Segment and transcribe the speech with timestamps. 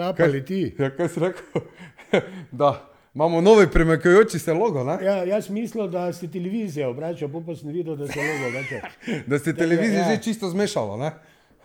[0.00, 0.74] klapa leti.
[0.78, 1.62] Ja, kaj si rekel?
[2.60, 4.98] da imamo novi premekajoči se logo, ne?
[5.04, 8.86] Ja, jaz mislil, da si televizija obračal, pa, sem videl, da se logo obrača.
[9.30, 10.14] Da se televizija ja.
[10.14, 11.10] že čisto zmešala, ne?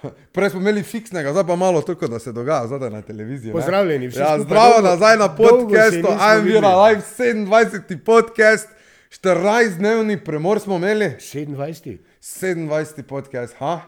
[0.36, 3.52] Prej smo imeli fiksnega, zdaj pa malo toliko, da se dogaja zdaj na televiziji.
[3.52, 6.43] Pozdravljeni vsi Ja, zdravo Dolgo- nazaj na nismo I'm.
[6.43, 7.97] Vira Live, 27.
[8.05, 8.70] podcast,
[9.09, 11.97] 14-dnevni premor smo imeli, 27.
[12.21, 13.02] 27.
[13.04, 13.81] podcast, ha?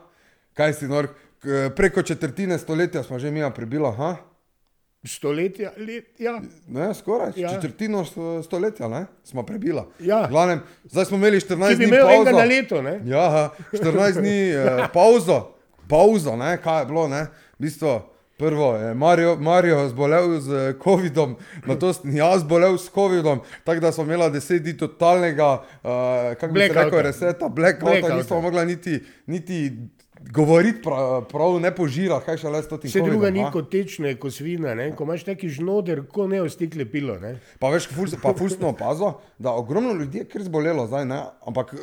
[0.54, 1.08] Kaj si nor,
[1.76, 4.16] preko četrtine stoletja smo že mi prebila, ha?
[5.08, 6.42] Stoletja, let, ja.
[6.68, 7.50] Ne, skoraj, Ja.
[7.52, 9.88] četrtino sto- stoletja, ne, smo prebila.
[10.00, 10.28] Ja.
[10.28, 12.32] Glavnem, zdaj smo imeli 14 Če bi dni pauzo.
[12.32, 13.02] na leto, ne?
[13.06, 15.48] Ja, aha, 14 dni eh, pauzo,
[15.88, 18.00] pauzo, ne, kaj je bilo, ne, v bistvu.
[18.38, 21.36] Prvo je Mario, Mario zbolel z eh, COVID-om,
[21.66, 25.90] na to sem jaz zbolel s COVID-om, tako da smo imeli 10 dni totalnega, uh,
[26.36, 28.16] kako bi rekel, reseta, blackouta, Blackouta.
[28.16, 28.94] nismo mogli niti,
[29.26, 29.72] niti
[30.20, 32.86] govoriti prav, prav ne požirati, kaj še le s tem.
[32.90, 34.90] Vse druga ni kot tečne, kot svina, ne?
[34.96, 37.18] ko imaš taki žnoder, ko ne ostikle pilo.
[37.22, 37.38] Ne?
[37.62, 41.22] Pa veš, ful, pa ful smo opazili, da ogromno ljudi je kar zbolelo zdaj, ne?
[41.48, 41.76] ampak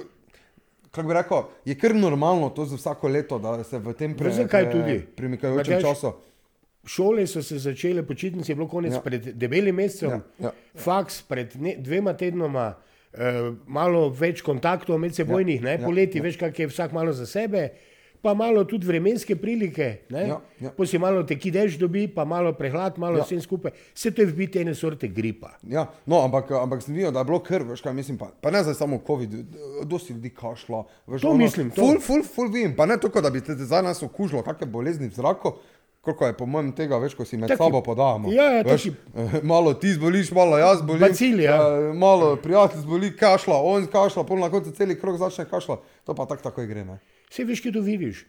[0.95, 4.31] kako bi rekel, je kar normalno to za vsako leto, da se v tem pre,
[4.33, 5.01] zakaj tudi?
[5.17, 6.13] premikajočem času.
[6.87, 9.01] Šole so se začele, počitnice je bilo konec Ja.
[9.01, 10.53] pred debelim mesecem, Ja, ja, ja.
[10.75, 10.81] ja.
[10.81, 12.75] faks pred ne, dvema tednoma,
[13.13, 16.23] eh, malo več kontaktov med sebojnih, ja, ne, ja, poleti, ja.
[16.23, 16.29] ja.
[16.29, 17.71] veš, kak je vsak malo za sebe.
[18.25, 20.39] Pa malo tudi vremenske prilike, Ja, ja.
[20.61, 20.71] ja.
[20.83, 23.19] si malo teki dež dobi, pa malo prehlad, malo Ja.
[23.21, 23.25] ja.
[23.27, 23.71] vse skupaj.
[23.93, 25.51] Vse to je v biti ene sorte gripa.
[25.63, 28.49] Ja, no, ampak, ampak sem videl, da je bilo kar, veš kaj mislim, pa, pa
[28.49, 29.37] ne zdaj samo COVID,
[29.85, 30.81] dosti ljudi kašla.
[31.07, 31.83] Veš, To mislim, to.
[31.83, 35.09] Ful, ful, ful vim, pa ne tako, da bi te zdaj nas okužilo, kakšne bolezni
[35.09, 35.53] v zraku.
[36.01, 38.29] Koliko je po mojem tega, veš, ko si med Taki- sabo podajamo.
[38.29, 38.89] Ja, ja, veš,
[39.43, 41.01] malo ti zboliš, malo jaz zbolim.
[41.03, 41.57] Bacili, ja.
[41.57, 45.77] eh, malo prijatelj zboli, kašla, on kašla, pol na koncu celi krok začne kašla.
[46.05, 46.99] To pa tako takoj gre, ne?
[47.35, 48.21] Vse veš, kaj to vidiš.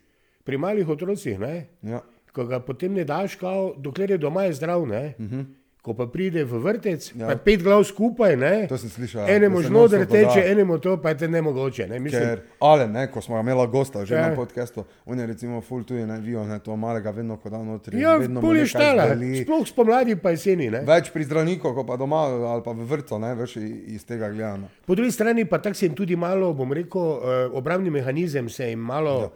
[0.43, 2.01] Pri malih otrocih, ne, Ja.
[2.33, 5.13] ko ga potem ne daš, kao, dokler je doma je zdrav, ne.
[5.19, 5.45] Uh -huh.
[5.85, 7.11] Ko pa pride v vrtec.
[7.13, 7.27] Ja.
[7.29, 8.65] pa pet glav skupaj, ne.
[8.65, 11.85] To sem slišal, ja, Enemu žnoder non-stop teče, enemu to, pa je te nemogoče.
[11.91, 11.99] Ne.
[12.01, 14.29] Mislim, Ker, ale ne, ko smo imeli gosta že Ja.
[14.29, 17.61] na podkastu, on je recimo full tudi ne vijo, ne, to malega vedno, ko da
[17.61, 18.01] notri.
[18.01, 19.05] ja, vedno pol je nekaj štala,
[19.43, 20.71] sploh spomladi pa jeseni.
[20.73, 20.81] Ne.
[20.89, 23.55] Več pri zdravniku, kot pa doma ali pa v vrtu, ne, veš,
[23.93, 24.73] iz tega gledano.
[24.89, 28.69] Po drugi strani pa tako se jim tudi malo, bom rekel, eh, obrambni mehanizem se
[28.73, 29.29] jim malo ja.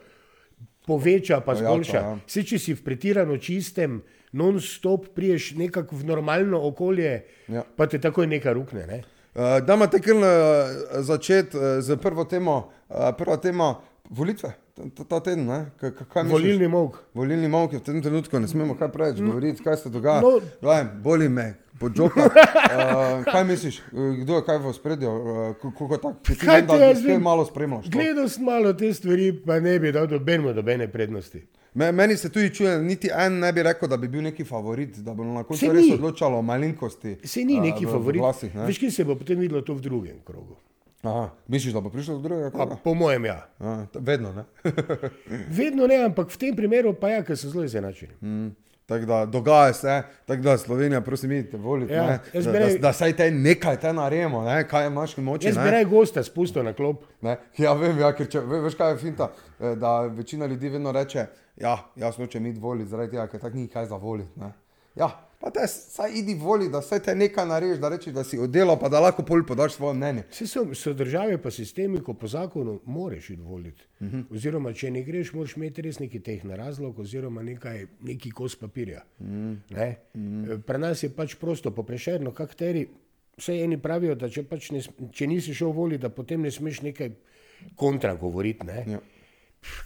[0.88, 1.98] poveča, pa zboljša.
[1.98, 2.18] ja.
[2.26, 7.64] Vse, če si v pretirano čistem, non-stop priješ nekako v normalno okolje, Ja.
[7.76, 8.86] pa te takoj nekaj rukne.
[8.88, 9.04] Ne.
[9.36, 10.24] Uh, Dajmo te kar uh,
[11.02, 12.70] začeti uh, z prvo temo.
[12.90, 13.76] Uh, prva tema,
[14.10, 15.46] volitve, ta, ta, teden?
[15.78, 16.30] Kaj, kaj-?
[16.30, 16.98] Volilni mok.
[17.14, 20.22] Volilni mok je v tem trenutku, ne smemo kaj preveč govoriti, kaj se dogaja.
[20.22, 20.40] No.
[20.62, 22.30] Glej, boli me, podžoka.
[22.70, 23.80] Uh, kaj misliš,
[24.22, 25.10] kdo je kaj v spredju,
[25.62, 26.12] kako tako?
[26.22, 26.36] Ti
[26.68, 27.22] da vem?
[27.22, 27.86] malo spremljaš.
[27.86, 27.92] to.
[27.98, 31.42] Gledal sem malo te stvari, pa ne bi dal dobenemu dobene prednosti.
[31.74, 34.98] Me, meni se tudi čuje, niti en ne bi rekel, da bi bil neki favorit,
[35.06, 35.94] da bi na koncu res ni.
[35.94, 37.18] odločalo o malenkosti.
[37.24, 38.22] Se ni a, neki v favorit.
[38.22, 38.66] Glasih, ne?
[38.66, 40.58] Veš, kje se bo potem videlo to v drugem krogu?
[41.04, 42.50] Aha, misliš, da bo prišlo do drugega?
[42.52, 42.76] Kroga?
[42.84, 43.38] po mojem, ja.
[43.60, 44.44] A, vedno ne.
[45.60, 48.18] Vedno ne, ampak v tem primeru pa ja, ker so zelo izenačeni.
[48.22, 48.50] Mm,
[48.90, 52.70] Tako da dogaja se, tako da Slovenija, prosim, idite voliti, Ja, jaz da, bi da,
[52.82, 54.64] da saj te nekaj te naredimo, ne?
[54.68, 55.48] kaj je v naši moči.
[55.48, 55.72] Jaz bi ne?
[55.72, 57.04] raje gosta spustil na klop.
[57.22, 57.38] Ne?
[57.58, 59.30] Ja, vem, ja, ker če, ve, veš, kaj je finta,
[59.60, 61.26] Eh, da večina ljudi vedno reče,
[61.58, 64.30] ja, jaz nočem iti voliti, zaradi tega, ker tako ni kaj za voliti.
[65.00, 68.24] Ne." Ja, pa te saj idi voliti, da saj te nekaj narediš, da rečeš, da
[68.24, 70.24] si oddelal, pa da lahko pol podaš svoje mnenje.
[70.32, 73.84] Vse so, so države pa sistemi, ko po zakonu moraš iti voliti.
[74.00, 74.24] Uh -huh.
[74.36, 79.04] Oziroma, če ne greš, moraš imeti res neki tehni razlog, oziroma nekaj, neki kos papirja.
[79.20, 79.96] Uh -huh.
[80.54, 82.88] uh, Pri nas je pač prosto, poprešerno, kakteri.
[83.38, 84.82] Vse eni pravijo, da če, pač ne,
[85.12, 87.12] če nisi šel voliti, da potem ne smeš nekaj
[87.76, 88.66] kontra govoriti.
[88.66, 88.86] Ne?
[88.88, 89.00] Ja.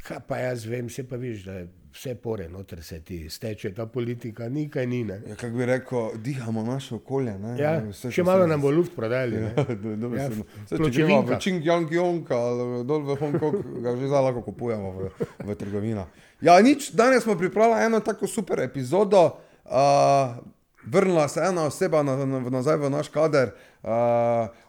[0.03, 3.73] Kaj pa jaz vem, vse pa veš, da je vse pore, noter se ti steče
[3.73, 5.03] ta politika, nikaj ni.
[5.03, 5.21] Ne?
[5.27, 7.37] Ja, kako bi rekel, dihamo naše okolje.
[7.37, 7.53] Ne?
[7.59, 9.37] Ja, Vse, še malo nam bo luft prodajali.
[9.37, 9.53] ne.
[9.57, 10.45] Ja, do- dobesedno.
[10.45, 11.93] Ja, Saj, če gremo v Čingjiang
[12.31, 15.11] ali dol v Hongkong, ga že zdaj lahko kupujemo v,
[15.45, 16.09] v trgovinah.
[16.41, 19.37] Ja, nič, danes smo pripravili eno tako super epizodo.
[19.63, 20.41] Uh,
[20.85, 23.51] vrnila se ena oseba na, na, nazaj v naš kader,
[23.83, 23.89] uh,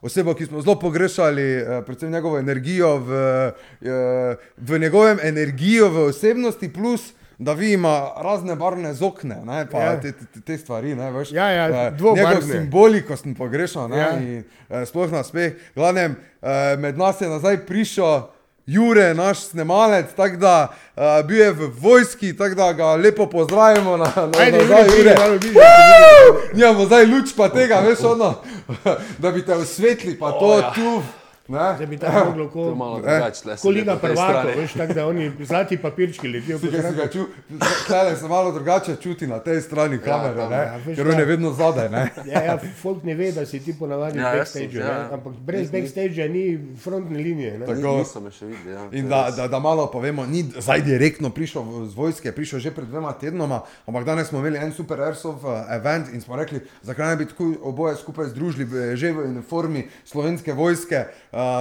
[0.02, 3.10] oseba, ki smo zelo pogrešali, uh, predvsem njegovo energijo, v,
[3.80, 3.88] uh,
[4.56, 10.00] v njegovem energijo, v osebnosti, plus da vi ima razne barvne zokne, ne, pa Ja.
[10.00, 10.94] te, te, te stvari.
[10.94, 13.88] Ne, veš, Ja, ja, njegov simboliko sem pogrešal.
[13.88, 14.18] Ne, Ja.
[14.18, 15.52] in, eh, sploh na speh.
[15.74, 18.22] Glavnem, eh, med nas je nazaj prišel
[18.66, 23.96] Jure, naš snemalec, tako da eh, bil je v vojski, tako da ga lepo pozdravimo
[23.96, 25.14] na, na, Ajde, nazaj, Jure, Jure.
[25.14, 25.60] pridi malo bližje,
[26.42, 26.58] pridi.
[26.60, 28.34] Nimamo zdaj luč pa tega, veš ono,
[29.18, 30.72] da bi te osvetli, pa to O, ja.
[30.74, 31.02] tu.
[31.48, 31.58] Ne?
[31.78, 33.42] da bi tako moglo To je ko, malo drugače.
[33.42, 36.70] tle se ko liga po tej prvaka, veš, tako da oni zlati papirčki letijo Tukaj
[36.72, 36.96] se zraku.
[36.96, 37.24] ga ču,
[37.86, 40.56] tlele se malo drugače čuti na tej strani kamere, tam, ne?
[40.56, 41.88] ja, veš, ker on je vedno zadaj.
[41.90, 42.10] Ne?
[42.26, 44.86] Ja, ja, folk ne ve, da si ti ponavadi Ja, ja, backstage, ja.
[44.86, 45.08] ja.
[45.12, 46.44] ampak brez backstage ni
[46.76, 47.58] frontne linije.
[47.58, 47.66] Ne?
[47.66, 47.80] Tako.
[47.82, 48.72] Ni- Niso me še videli.
[48.72, 48.88] Ja.
[48.92, 52.70] In To da, da, da malo povemo, ni zdaj direktno prišel z vojske, prišel že
[52.70, 56.60] pred dvema tednoma, ampak danes smo imeli en super Airsoft uh, event in smo rekli,
[56.82, 61.04] zakaj ne bi tako oboje skupaj združili, eh, že v uniformi slovenske vojske,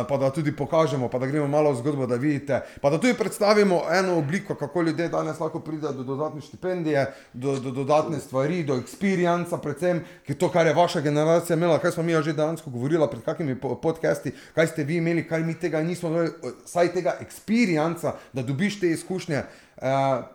[0.07, 3.13] pa da tudi pokažemo, pa da gremo malo v zgodbo, da vidite, pa da tudi
[3.13, 7.03] predstavimo eno obliko, kako ljudje danes lahko pridejo do dodatne štipendije,
[7.33, 11.91] do, do dodatne stvari, do experienca, predvsem, ki to, kar je vaša generacija imela, kaj
[11.91, 15.53] smo mi že dejansko govorili pred kakimi po- podcasti, kaj ste vi imeli, kaj mi
[15.55, 16.31] tega nismo imeli,
[16.65, 19.41] saj tega experienca, da dobiš te izkušnje.
[19.77, 19.83] Uh,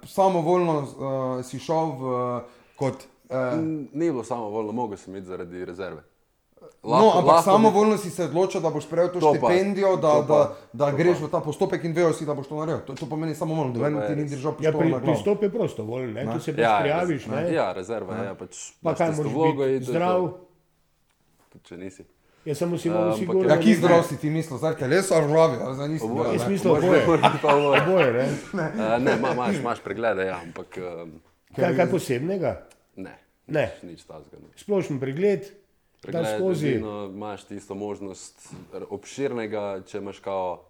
[0.05, 0.89] samovoljno uh,
[1.45, 2.41] si šel v,
[2.77, 2.95] kot.
[3.31, 6.03] Uh, N- Ni bilo samo voljno, mogel sem iti zaradi rezerve.
[6.91, 9.97] No, ampak bi- samovoljno si se odločil, da boš prejel to, To to pa, štipendijo,
[9.97, 10.39] da, to da,
[10.75, 11.25] da to greš pa.
[11.25, 12.81] v ta postopek in vejo si, da boš to naredil.
[12.83, 13.35] To, to pomeni
[13.69, 15.07] da To pa vedno je ti ni držal Ja, pištolo pri, na glavo.
[15.07, 16.25] pristop je prostovoljen, ne?
[16.27, 17.23] tu se pač Ja, prijaviš.
[17.23, 17.43] res- Ne?
[17.51, 18.35] Ja, rezerva je.
[18.37, 19.35] Pač, Pa kaj moraš biti
[19.77, 19.91] to to.
[19.91, 20.21] zdrav,
[21.49, 22.03] Tudi če nisi.
[22.45, 23.45] jaz samo si Ja, moram ampak sigurno.
[23.47, 26.49] Ja, ki ne- zdrav si ti mislil, zdaj teleso ali glavi, zdrav, Jaz ne?
[26.49, 27.05] mislim oboje.
[27.79, 28.13] Oboje.
[28.53, 28.67] Ne?
[28.99, 30.79] Ne, ma- imaš, preglede, ja, ampak
[31.57, 32.67] Kaj, posebnega?
[32.97, 33.19] ne.
[33.47, 33.73] Ne.
[33.83, 34.37] Nič tazga.
[34.37, 34.49] Ne.
[34.55, 35.58] Splošen pregled, da
[36.01, 36.69] Pregled, skozi.
[36.69, 38.49] edino Imaš tisto možnost
[38.91, 40.68] obširnega, če imaš kao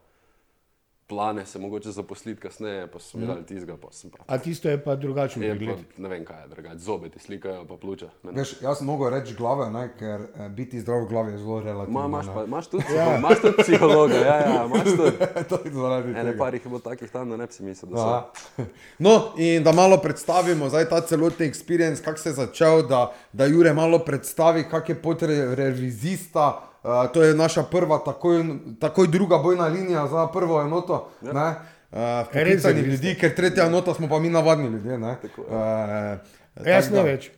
[1.09, 4.19] plane, se mogoče zaposliti kasneje, pa so mi dali tizga, pa sem pa.
[4.27, 5.77] A tisto je pa drugačen Je pregled.
[5.97, 8.07] pa, ne vem kaj je drugače, zobe ti slikajo, pa pljuča.
[8.23, 8.39] Ne, ne.
[8.39, 11.61] Veš, jaz sem mogel reči glave, ne, ker eh, biti zdrav v glavi je zelo
[11.61, 12.01] relativno.
[12.01, 12.35] Ma, imaš, ne.
[12.35, 13.17] pa, imaš, tudi, ja.
[13.19, 15.17] imaš tudi psihologa, ja, ja, imaš tudi.
[15.49, 16.35] to je zaradi tega.
[16.39, 18.65] par jih je bilo takih tam, da ne bi si mislil, da so.
[18.99, 23.47] No, in da malo predstavimo zdaj ta celotni experience, kako se je začel, da, da
[23.47, 26.68] Jure malo predstavi, kak je pot re- revizista.
[26.89, 28.45] Uh, to je naša prva, takoj,
[28.81, 31.11] takoj druga bojna linija za prvo enoto.
[31.23, 31.33] Ja.
[31.33, 31.99] Uh,
[32.33, 34.99] Res Poklicani je, ljudi, ker tretja enota smo pa mi navadni ljudje.
[34.99, 35.17] Ne?
[35.23, 35.49] Tako je.
[35.49, 37.31] Uh, Jaz ne več.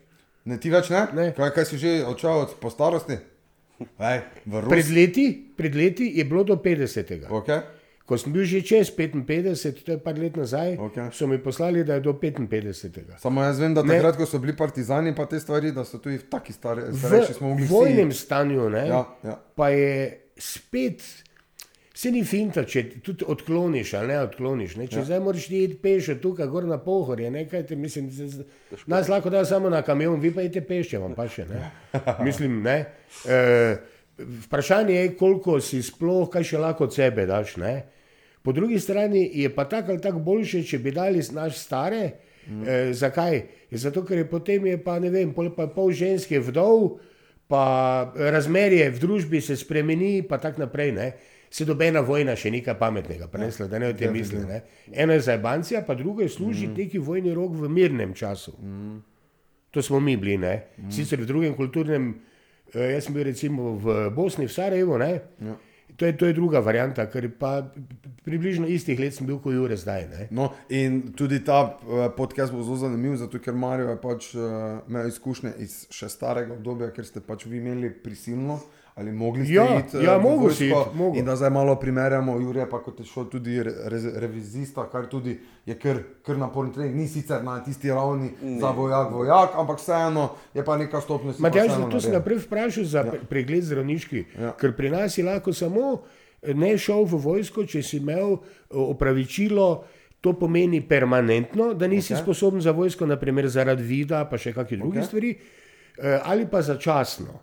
[0.44, 1.02] Ne, ti več ne?
[1.14, 1.26] Ne.
[1.34, 3.18] Kaj, kaj si že odšel od po starosti?
[3.80, 5.26] Ej, v Pred leti,
[5.56, 7.26] pred leti je bilo do 50.
[7.26, 7.60] Okay.
[8.10, 11.12] Ko sem bil že čez 55, to je par let nazaj, Okej.
[11.12, 13.14] so mi poslali, da je do 55.
[13.16, 16.18] Samo jaz vem, da takrat, ko so bili partizani, pa te stvari, da so tudi
[16.20, 19.36] taki stari, V starejši smo mogli vsi- vojnem stanju ne, Ja, ja.
[19.54, 19.92] pa je
[20.36, 21.06] spet,
[21.94, 24.74] se ni finta, če tudi odkloniš ali ne odkloniš.
[24.74, 24.88] Ne.
[24.88, 25.04] Če ja.
[25.04, 28.42] zdaj moraš ti iti peš tukaj gor na pohorje, ne, kaj te mislim, z-
[28.86, 31.62] nas lahko da samo na kamion, vi pa idete peš, če vam pa še ne.
[32.26, 32.76] Mislim, ne.
[33.22, 33.76] E,
[34.18, 37.54] vprašanje je, koliko si sploh, kaj še lahko od sebe daš.
[37.58, 37.74] Ne.
[38.42, 42.10] Po drugi strani je pa tako ali tako boljše, če bi dali naš stare.
[42.48, 42.62] Mm.
[42.68, 43.42] E, zakaj?
[43.70, 46.98] Zato, ker je potem je pa ne vem, pol, pa pol ženske vdov,
[47.50, 47.64] pa
[48.16, 50.92] razmerje v družbi se spremeni, pa tako naprej.
[50.96, 51.12] Ne?
[51.50, 54.40] Se dobena vojna še nekaj pametnega prenesla, da ne o tem misli.
[54.46, 54.62] Ne?
[54.92, 56.78] Eno je zajbancija, pa drugo je služiti mm.
[56.78, 58.54] neki vojni rok v mirnem času.
[58.62, 59.00] Mm.
[59.70, 60.54] To smo mi bili, ne?
[60.78, 60.90] Mm.
[60.90, 62.14] sicer v drugem kulturnem,
[62.74, 65.12] eh, jaz sem bil recimo v Bosni, v Sarajevu, ne.
[65.42, 65.58] Ja.
[66.00, 67.58] To je, to je druga varianta, ker pa
[68.24, 70.06] približno istih let sem bil kot Jure zdaj.
[70.08, 70.28] Ne?
[70.32, 74.80] No, in tudi ta eh, podcast bo zelo zanimiv, zato ker Marijo je pač uh,
[74.88, 78.62] imel izkušnje iz še starega obdobja, ker ste pač vi imeli prisilno
[79.00, 79.96] ali mogli ste Ja, iti.
[79.96, 81.18] eh, ja, v mogel si iti, mogel.
[81.18, 85.06] In da zdaj malo primerjamo, Jure pa kot je šel tudi re, re, revizista, kar
[85.06, 85.34] tudi
[85.66, 88.58] je kar, kar naporno trening, ni sicer na tisti ravni ne.
[88.60, 91.32] za vojak, vojak, ampak vseeno je pa neka stopnja.
[91.38, 93.18] Matjaž, zato sem naprej vprašal za ja.
[93.24, 94.52] pregled zdravniški, Ja.
[94.52, 96.02] ker pri nas je lahko samo
[96.44, 98.40] ne šel v vojsko, če si imel eh,
[98.76, 99.70] opravičilo.
[100.20, 102.20] To pomeni permanentno, da nisi okay.
[102.20, 105.06] sposoben za vojsko, naprimer zaradi vida, pa še kakšne druge okay.
[105.06, 105.30] stvari,
[105.96, 107.38] eh, ali pa začasno.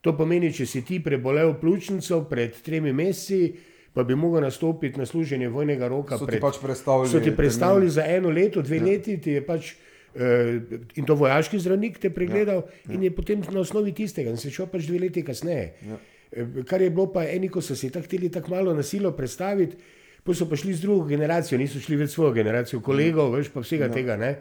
[0.00, 3.50] To pomeni, če si ti prebolel pljučnico pred tremi meseci,
[3.92, 6.16] pa bi mogel nastopiti na služenje vojnega roka.
[6.16, 8.86] So ti pred, pač prestavili So ti predstavili za eno leto, dve ja.
[8.88, 9.74] leti, ti je pač.
[10.10, 10.56] Uh,
[10.98, 12.94] in to vojaški zdravnik te pregledal, ja, ja.
[12.96, 15.68] in je potem na osnovi tistega, in se šel pač dve leti kasneje.
[15.86, 15.98] Ja.
[16.66, 19.78] Kar je bilo pa eni, ko so se tako hteli tako malo na silo predstaviti,
[20.26, 23.62] pa so pa šli z drugo generacijo, niso šli več svojo generacijo, kolegov, veš pa
[23.62, 23.94] vsega ja.
[23.94, 24.18] tega.
[24.18, 24.32] Ne?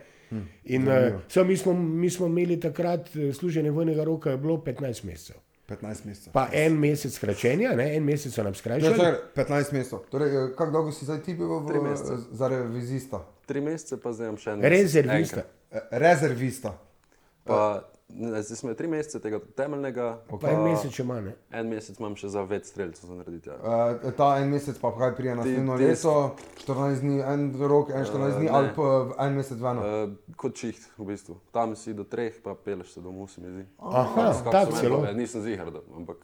[0.74, 4.58] In uh, so, mi, smo, mi smo imeli takrat eh, služenje vojnega roka, je bilo
[4.66, 5.38] 15 mesecev.
[5.70, 6.34] 15 mesecev.
[6.34, 7.96] Pa en mesec skračenja, ne?
[7.96, 8.98] en mesec so nam skrajšali.
[8.98, 10.00] čakaj, 15 mesecev.
[10.12, 12.18] Torej, eh, kako dolgo si zdaj ti bil Tri v, mesece.
[12.32, 13.22] za revizista?
[13.46, 14.62] Tri mesece, pa zdaj imam še en.
[14.62, 15.44] Rezervista.
[15.72, 16.74] Eh, Rezervista.
[17.44, 21.24] Pa, ne, zdaj smo tri mesece tega temeljnega, Pa en mesec še manj.
[21.24, 21.34] ne.
[21.52, 23.50] en mesec imam še za več streljcev za narediti.
[23.50, 23.56] Ja.
[23.56, 26.16] Uh, ta en mesec pa kaj prije naslednjo ti- leto,
[26.60, 28.52] 14 dni, en rok, en 14 dni, ne.
[28.52, 28.88] ali pa
[29.20, 29.82] en mesec veno.
[29.82, 31.38] Uh, kot čiht, v bistvu.
[31.52, 33.66] Tam si do treh, pa peleš se domov, se mi zdi.
[33.80, 36.18] Aha, tako povedali, Nisem zihar, ampak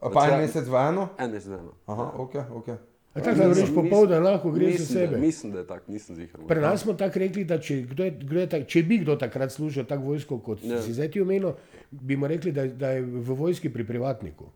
[0.00, 1.08] Pa en Začel- mesec v eno?
[1.18, 1.72] En mesec eno.
[1.86, 2.68] Aha, ok, ok.
[3.14, 5.18] A tako da greš popoldan, lahko greš za Mislim, da- sebe.
[5.18, 6.40] Mislim, da je tako, nisem zihar.
[6.46, 9.16] Pri nas smo tako rekli, da če, kdo je, kdo je tak, če bi kdo
[9.16, 10.82] takrat služil tako vojsko, kot Ja.
[10.82, 11.52] si zdaj ti omenil,
[11.90, 14.50] bi mu rekli, da, da je v vojski pri privatniku.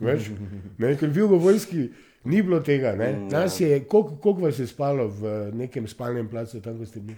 [0.00, 0.30] Veš,
[0.78, 1.88] ne, ker v vojski
[2.24, 2.94] ni bilo tega.
[2.94, 3.26] Ne?
[3.26, 7.16] Nas je, koliko, koliko vas je spalo v nekem spalnem placu, tam ko ste bili?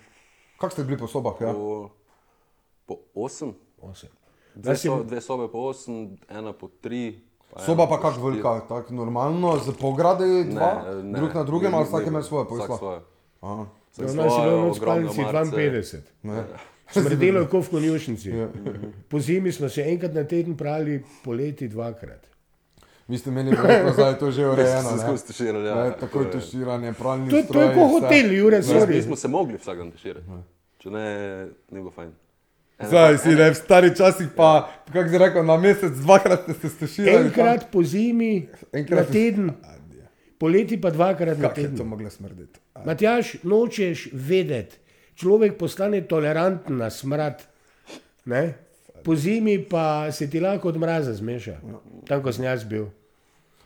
[0.57, 1.35] Kako ste bili po sobah?
[1.41, 1.53] Ja?
[1.53, 1.91] Po,
[2.87, 4.09] po osem, Osem.
[4.55, 7.21] dve, so, dve sobe po osem, ena po tri.
[7.57, 11.85] Soba pa kako velika, tako normalno, z pogradi dva, Ne, ne, drug na drugem ali
[11.85, 12.77] vsak ima svoje posla.
[12.79, 13.01] svoje.
[13.41, 13.67] Aha.
[13.93, 15.51] Vsak Ja, nas je bilo v spalnici marce.
[15.53, 16.01] 52.
[16.23, 16.45] Ne.
[16.93, 18.33] Smrdelo je kot v konjušnici.
[19.09, 22.27] Po zimi smo se enkrat na teden prali, poleti dvakrat.
[23.09, 24.91] Vi ste meni rekli, da je to že urejeno.
[24.91, 24.99] Ne?
[24.99, 25.75] skozi tuširali, ja.
[25.77, 29.03] Ne, takoj tuširanje, pralni To, to je kot hotel, Jure, Mi sorry.
[29.03, 30.27] smo se mogli vsak dan tuširati.
[30.79, 31.05] Če ne,
[31.71, 32.11] ni bilo fajn.
[32.77, 36.69] Zdaj si ne v starih časih, pa kako si rekel, na mesec dvakrat ste se
[36.71, 37.27] stuširali.
[37.27, 39.51] Enkrat po zimi, Enkrat na teden,
[40.39, 41.87] poleti pa dvakrat na Kako je to teden.
[41.87, 42.59] moglo smrdeti?
[42.77, 44.77] Matjaš, nočeš vedeti.
[45.15, 47.47] Človek postane toleranten na smrad.
[48.25, 48.55] Ne?
[49.01, 51.61] Po zimi pa se ti lahko od mraza zmeša.
[52.05, 52.91] Tam, ko sem jaz bil.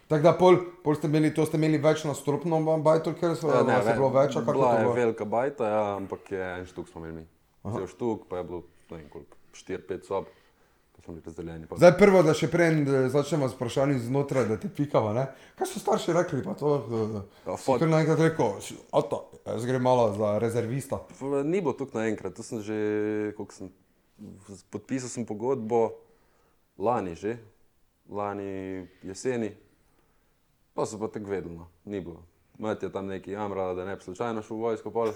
[0.07, 3.49] Tako da pol, pol ste imeli, to ste imeli več na stropno bajto, ker so,
[3.49, 4.93] Ja, ne, je ve- bilo več, a kako je to je bilo?
[4.95, 7.25] velika bajta, ja, ampak je en štuk smo imeli.
[7.65, 10.25] Cel štuk, pa je bilo ne vem koliko, 4-5 sob,
[10.93, 11.67] pa smo bili razdeljeni.
[11.67, 11.77] Pa.
[11.77, 15.27] Zdaj prvo, da še prej eh, začnemo s vprašanjem znotraj, da ti pikava, ne?
[15.55, 16.73] Kaj so starši rekli, to,
[17.45, 18.57] Ja, uh, fot- kar naenkrat rekel,
[18.93, 21.01] oto, jaz grem malo za rezervista.
[21.15, 22.79] V- Ni bilo tukaj naenkrat, to sem že,
[23.33, 23.71] koliko sem,
[24.49, 25.93] z- podpisal sem pogodbo
[26.79, 27.37] lani že,
[28.09, 28.51] lani
[29.03, 29.53] jeseni,
[30.73, 32.23] pa so pa tako vedno, ni bilo.
[32.57, 35.13] Mati je tam neki jamrala, da ne bi slučajno šel v vojsko, pol.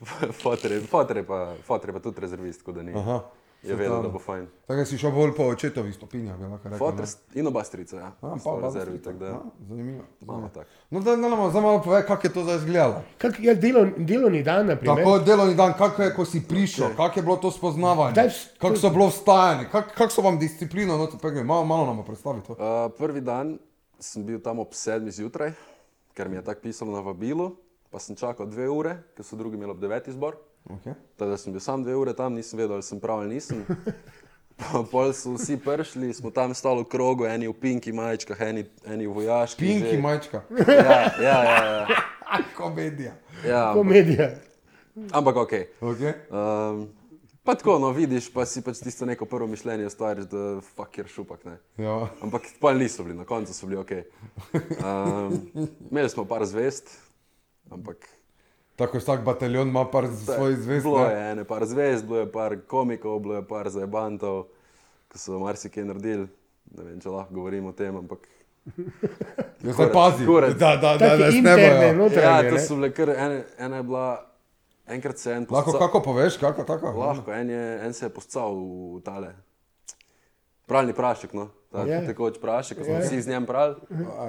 [0.00, 0.28] Je,
[0.70, 2.92] je pa, je tudi rezervist, tako da ni.
[2.94, 3.20] Aha.
[3.62, 4.46] Je vedel, da bo fajn.
[4.66, 6.78] Tako da si šel bolj po očetovih stopinjah, bi lahko rekel.
[6.78, 8.06] Fotor s- in oba strica, ja.
[8.06, 10.04] A, pa, pa, rezervi, tako da a, Zanimivo.
[10.20, 10.66] imamo tako.
[10.90, 13.02] No, da, da nam zdaj malo pove, kako je to zdaj izgledalo.
[13.18, 14.96] Kak je delo, delovni dan, na primer?
[14.96, 18.28] Tako delovni dan, kako je, ko si prišel, kako je bilo to spoznavanje, Daj,
[18.58, 22.40] kako so bilo vstajanje, kako kak so vam disciplino, no, pegaj, malo, malo nam predstavi
[22.40, 22.52] to.
[22.52, 22.58] Uh,
[22.98, 23.58] prvi dan
[23.98, 25.52] sem bil tam ob sedmih zjutraj,
[26.14, 27.56] ker mi je tako pisalo na vabilu,
[27.90, 30.38] pa sem čakal dve ure, ker so drugi imeli ob devetih zbor.
[30.70, 30.94] Okay.
[31.16, 33.64] Tako da sem bil sam dve ure tam, nisem vedel, ali sem prav ali nisem.
[34.60, 38.66] Pa Pol so vsi prišli, smo tam stali v krogu, eni v pinki majčkah, eni,
[38.84, 39.56] eni v vojaških.
[39.56, 40.00] Pinki že.
[40.04, 41.86] majčka, Ja, ja, ja.
[41.88, 42.00] ja.
[42.58, 43.16] komedija.
[43.40, 44.30] ja Komedija.
[45.16, 45.52] ampak ok.
[45.80, 46.12] Okay.
[46.28, 46.92] Um,
[47.40, 51.08] pa tako, no vidiš, pa si pač tisto neko prvo mišljenje stvariš, da fuck je
[51.08, 51.40] šupak.
[51.48, 51.56] Ne.
[51.80, 52.12] Ja.
[52.20, 53.92] Ampak pa niso bili, na koncu so bili ok.
[54.84, 55.40] Um,
[55.88, 56.92] imeli smo par zvest,
[57.70, 58.08] ampak
[58.76, 60.84] Tako vsak bataljon ima par svojih zvezd.
[60.86, 61.12] bilo ne?
[61.12, 64.46] je ene par zvest, bilo je par komikov, bilo je par zajebantov,
[65.08, 66.28] ki so marsikaj naredili.
[66.72, 68.24] Ne vem, če lahko govorim o tem, ampak.
[69.60, 70.54] Ja, zdaj pazi, Kurec.
[70.56, 71.84] da, da, da, da interne, snemajo.
[71.84, 72.48] Ja, notranje.
[72.48, 72.60] to ne.
[72.62, 74.06] so bile kar ene, ena je bila,
[74.88, 76.86] enkrat se je en Lahko poscal- kako poveš, kako tako?
[76.96, 78.54] Lahko, en, je, en se je poscal
[78.96, 79.34] v tale.
[80.66, 81.50] Pralni prašek, no.
[81.70, 82.00] Ta Ja.
[82.02, 83.00] tekoč prašek, ko smo Ja.
[83.00, 83.74] vsi z njim prali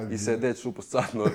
[0.10, 1.13] in se je deč poscat.
[1.13, 1.25] No,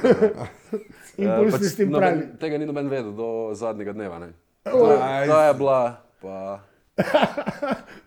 [1.18, 2.38] In bolj pač s tem noben- pravi.
[2.38, 4.18] Tega ni noben vedel do zadnjega dneva.
[4.18, 4.30] Ne.
[4.64, 5.26] To, Aj.
[5.26, 5.80] to je bila,
[6.22, 6.60] pa.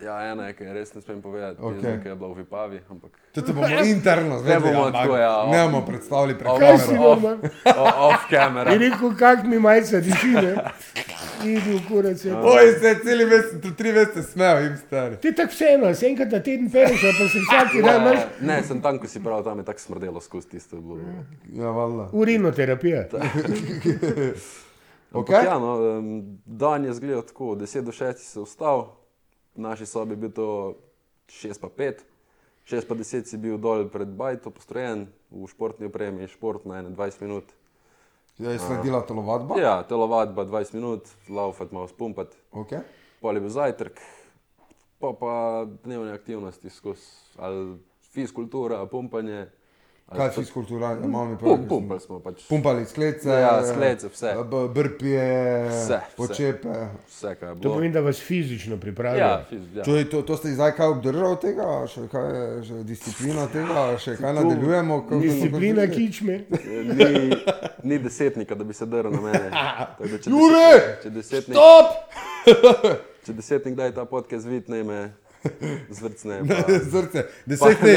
[0.00, 2.00] Ja, ena je, ki je res ne smem povedati, okay.
[2.02, 2.78] ki je bila v Vipavi.
[2.88, 6.40] Ampak To te bomo interno zvedeli, bomo ampak tako, ja, ne off- bomo predstavili off-
[6.78, 6.98] si kamere.
[7.00, 7.36] off- normal?
[7.76, 8.72] o- off camera.
[8.72, 10.54] Je rekel, kak mi majca diši, ne?
[11.42, 12.18] Idi v kurac.
[12.18, 12.32] je.
[12.34, 15.16] Oj, se celi mesec, tu tri mesece smejo jim stari.
[15.16, 18.80] Ti tako vseeno, se enkrat na teden pereš, pa se vsak dan imaš Ne, sem
[18.80, 20.76] tam, ko si prav, tam je tako smrdelo skozi tisto.
[20.76, 20.98] je Bilo.
[21.54, 22.08] Ja, valjda.
[22.12, 23.04] urinoterapija.
[25.12, 25.44] Ampak Okay.
[25.44, 25.74] Ja, no,
[26.46, 28.94] dan je zgledal tako, 10 do 6 si se vstal,
[29.60, 30.48] v naši sobi je bil to
[31.28, 32.00] 6 pa 5,
[32.64, 37.20] 6 pa 10 si bil dol pred bajto postrojen, v športni opremi, šport na 21
[37.20, 37.46] minut.
[38.40, 39.60] Ja, je sledila telovadba.
[39.60, 42.80] Ja, telovadba 20 minut, laufat malo spumpat, Okay.
[43.20, 44.00] pol je bil zajtrk,
[44.96, 47.04] pa pa dnevne aktivnosti skozi,
[47.36, 47.76] ali
[48.16, 49.52] fizkultura, pumpanje.
[50.10, 51.68] Kaj pa- fiskultura, malo mi pravi.
[51.68, 52.42] pumpali smo pač.
[52.44, 54.32] Pumpali sklece, Ja, sklece, vse.
[54.44, 55.26] b- brpje,
[55.68, 56.68] Vse, počepe.
[57.06, 57.74] Vse, kar je To bilo.
[57.74, 59.20] pomeni, da vas fizično pripravijo.
[59.20, 59.82] Ja, fiz, ja.
[59.84, 63.98] To, je, to, to ste zdaj kaj obdržali tega, še kaj je še disciplina tega,
[63.98, 65.00] še kaj nadaljujemo?
[65.00, 66.34] kako- Disciplina kako- kičme.
[66.90, 67.36] ni,
[67.84, 69.50] ni desetnika, da bi se drl na mene.
[69.94, 70.66] Tako če Jure!
[70.74, 71.86] deset- Če desetnik, Stop!
[73.24, 75.12] če desetnik da je ta podcast vid, ne me
[75.90, 76.42] zvrcne.
[76.82, 77.96] Zrce, deset dni.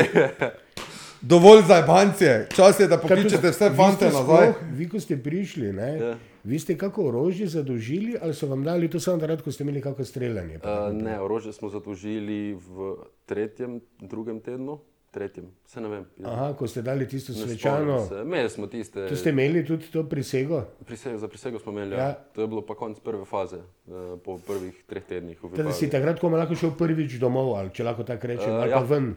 [1.24, 4.54] Dovolj za bancije, čas je, da pokličete vse fante nazaj.
[4.74, 6.18] Vi, ko ste prišli, ne, Ja.
[6.44, 9.82] vi ste kako orožje zadožili ali so vam dali to samo zaradi, ko ste imeli
[9.82, 10.60] kako streljanje?
[10.64, 14.80] Uh, ne, orožje smo zatožili v tretjem, drugem tednu,
[15.14, 16.06] tretjem, se ne vem.
[16.24, 18.00] Aha, ko ste dali tisto svečano.
[18.20, 20.64] Imeli smo tiste, To ste imeli tudi to prisego?
[20.84, 22.00] prisego, za prisego smo imeli, Ja.
[22.00, 22.14] ja.
[22.34, 25.38] to je bilo pa konec prve faze, eh, po prvih treh tednih.
[25.52, 25.92] Teda si Vipavi.
[25.94, 28.76] takrat, ko lahko šel prvič domov, ali če lahko tako rečem, Eh, ali ja.
[28.76, 29.14] pa ven.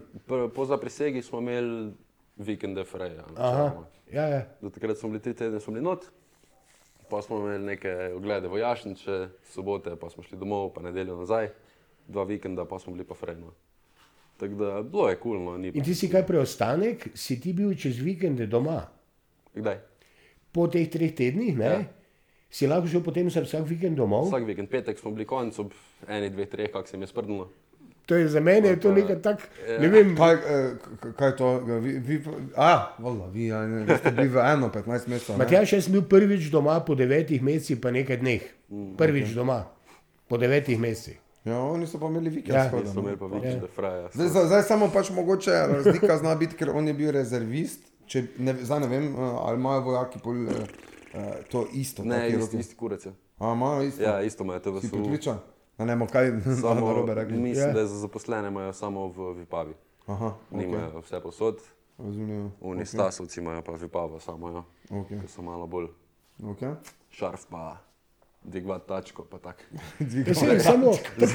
[0.50, 1.92] Po zaprisegi smo imeli
[2.36, 3.24] vikende freja.
[4.06, 4.42] Ja, ja.
[4.60, 6.04] Do takrat smo bili tri tedne, smo bili not,
[7.08, 11.48] pa smo imeli neke oglede vojašnice, sobote pa smo šli domov, pa nedeljo nazaj,
[12.06, 13.50] dva vikenda pa smo bili pa frejno.
[14.36, 15.78] Tako da bilo je kulno, cool, ni pa.
[15.78, 18.82] In ti si kaj preostanek, si ti bil čez vikende doma.
[19.54, 19.78] Kdaj?
[20.52, 21.70] Po teh treh tednih, ne?
[21.72, 21.84] Ja.
[22.50, 24.28] Si lahko šel potem vsak, vikend domov.
[24.28, 25.72] Vsak vikend, petek smo bili konec ob
[26.08, 27.48] eni, dveh, treh, kak se mi je sprdnilo.
[28.06, 29.48] To je za mene je to nekaj tak,
[29.80, 31.58] ne vem, Kaj, eh, kaj to?
[31.82, 32.20] Vi, vi,
[32.54, 35.34] a, vola, vi, a, ne, vi ste bili v eno, 15 mesecev.
[35.34, 35.42] ne?
[35.42, 38.46] Matjaš, jaz sem bil prvič doma po devetih mesecih, pa nekaj dneh.
[38.96, 39.64] Prvič doma
[40.30, 41.18] po devetih mesecih.
[41.46, 42.54] Ja, oni so pa imeli vikend.
[42.54, 42.64] Ja.
[42.64, 42.86] Ja.
[42.86, 44.08] Smo imeli pa vikende, freja.
[44.12, 47.80] Zdaj, zdaj, zdaj samo pač mogoče razlika zna biti, ker on je bil rezervist.
[48.06, 50.66] Če, ne, zdaj ne vem, eh, ali imajo vojaki pol, eh,
[51.14, 52.04] eh, to isto.
[52.04, 52.56] Ne, isti, roki.
[52.58, 53.06] isti kurec.
[53.06, 53.12] je.
[53.38, 54.02] A, imajo isto.
[54.02, 54.96] Ja, isto imajo to v si SU.
[54.96, 55.38] pripričan?
[55.78, 57.36] Da ne bomo kaj Samo, narobe rekli.
[57.38, 57.72] mislim, Ja.
[57.74, 59.74] da za zaposlene imajo samo v Vipavi.
[60.06, 61.02] Aha, Nimajo okay.
[61.04, 61.58] vse posod,
[61.98, 62.52] razumem.
[62.60, 62.84] oni okay.
[62.86, 64.62] stasovci imajo pa Vipavo samo, ja.
[64.90, 65.20] Okay.
[65.20, 65.86] ki so malo bolj
[66.42, 66.74] Okay.
[67.10, 67.76] šarf pa
[68.46, 69.64] dvigvat tačko tak.
[70.00, 70.92] Ja, samo,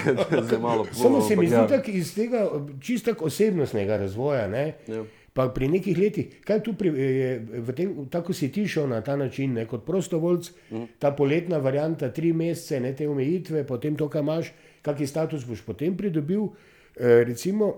[0.62, 2.50] malo samo se mi zdi tako iz tega
[2.82, 4.48] čisto tako osebnostnega razvoja.
[4.48, 4.74] Ne?
[4.88, 5.04] Ja.
[5.34, 7.28] Pa pri nekih letih, kaj tu pri, je,
[7.76, 10.84] tem, tako si ti šel na ta način, ne, kot prostovoljc, mm.
[11.00, 14.52] ta poletna varianta, tri mesece, ne te omejitve, potem to, kaj imaš,
[14.84, 16.50] kakšen status boš potem pridobil.
[16.98, 17.72] E, recimo,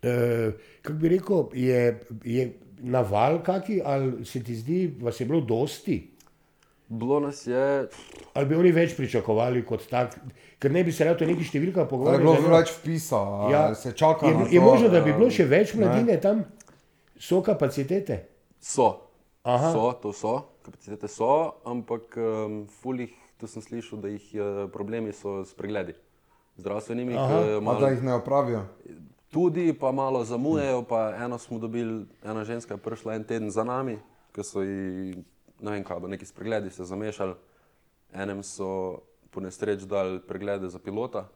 [0.00, 0.16] e,
[0.80, 1.82] kako bi rekel, je,
[2.24, 2.48] je
[2.80, 6.00] naval kaki, ali se ti zdi, vas je bilo dosti?
[6.88, 7.88] Bilo nas je,
[8.34, 10.14] Ali bi oni več pričakovali kot tak,
[10.58, 11.44] ker ne bi se rado neki
[11.80, 12.22] je pogovarjali?
[12.22, 13.16] bilo da ne- več vpisa,
[13.50, 14.26] ja, se čaka.
[14.26, 16.44] Je, na je to, možno, da bi eh, bilo še več mladine tam,
[17.18, 18.24] so kapacitete.
[18.60, 19.00] so,
[19.42, 19.72] Aha.
[19.72, 25.12] so, to so, kapacitete so, ampak um, fulih, tu sem slišal, da jih uh, problemi
[25.12, 25.92] so s pregledi.
[26.56, 27.28] Zdravstvenimi, Aha.
[27.28, 28.64] ki malo da jih ne opravijo.
[29.30, 33.64] Tudi, pa malo zamujajo, pa eno smo dobili, ena ženska je prišla en teden za
[33.64, 33.98] nami,
[34.32, 35.22] ker so ji,
[35.60, 37.34] ne vem kaj, bo neki spregledi se zamešali.
[38.12, 41.28] Enem so po nesreč dali preglede za pilota,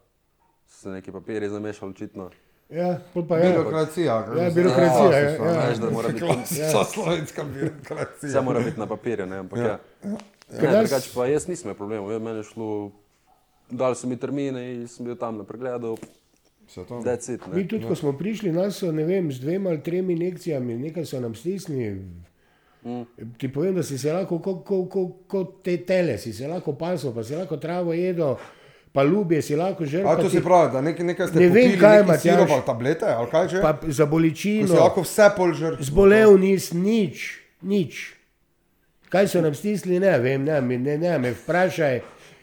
[0.67, 2.31] so se neki papiri zamešali očitno.
[2.71, 3.51] Ja, pa je.
[3.53, 4.15] Birokracija.
[4.39, 5.69] Ja, birokracija, ja, ja.
[5.69, 8.29] Veš, da mora biti, Klasična slovenska birokracija.
[8.31, 9.65] vse mora biti na papirju, ne, ampak ja.
[9.65, 9.79] ja.
[10.05, 10.19] Ne,
[10.63, 12.91] nas- drugače pa jaz nisem imel problemov, ja, meni je šlo,
[13.71, 15.97] dali so mi termine in sem bil tam na pregledu,
[16.69, 17.47] Vse it.
[17.53, 21.05] Mi tudi, ko smo prišli, nas so ne vem, z dvema ali tremi injekcijami, nekaj
[21.05, 22.05] so nam stisnili.
[22.85, 23.03] Mm.
[23.39, 26.73] Ti povem, da si se lahko, kot ko, ko, ko te tele, si se lahko
[26.73, 28.35] pasel, pa si lahko travo jedel,
[28.93, 30.03] pa ljubje si lahko žrl.
[30.03, 32.09] A pa to ti- si pravi, da nekaj, nekaj ste Ne vem, popili, kaj, neki
[32.09, 32.35] Matjaž.
[32.35, 33.61] sirup ali tablete, ali kaj že?
[33.61, 35.77] Pa za Ko si bolečino, lahko vse pol žrl.
[35.81, 37.31] zbolel nis, nič,
[37.63, 38.15] nič.
[39.09, 42.01] Kaj so nam stisnili, ne vem, ne, mi- ne, ne me vprašaj.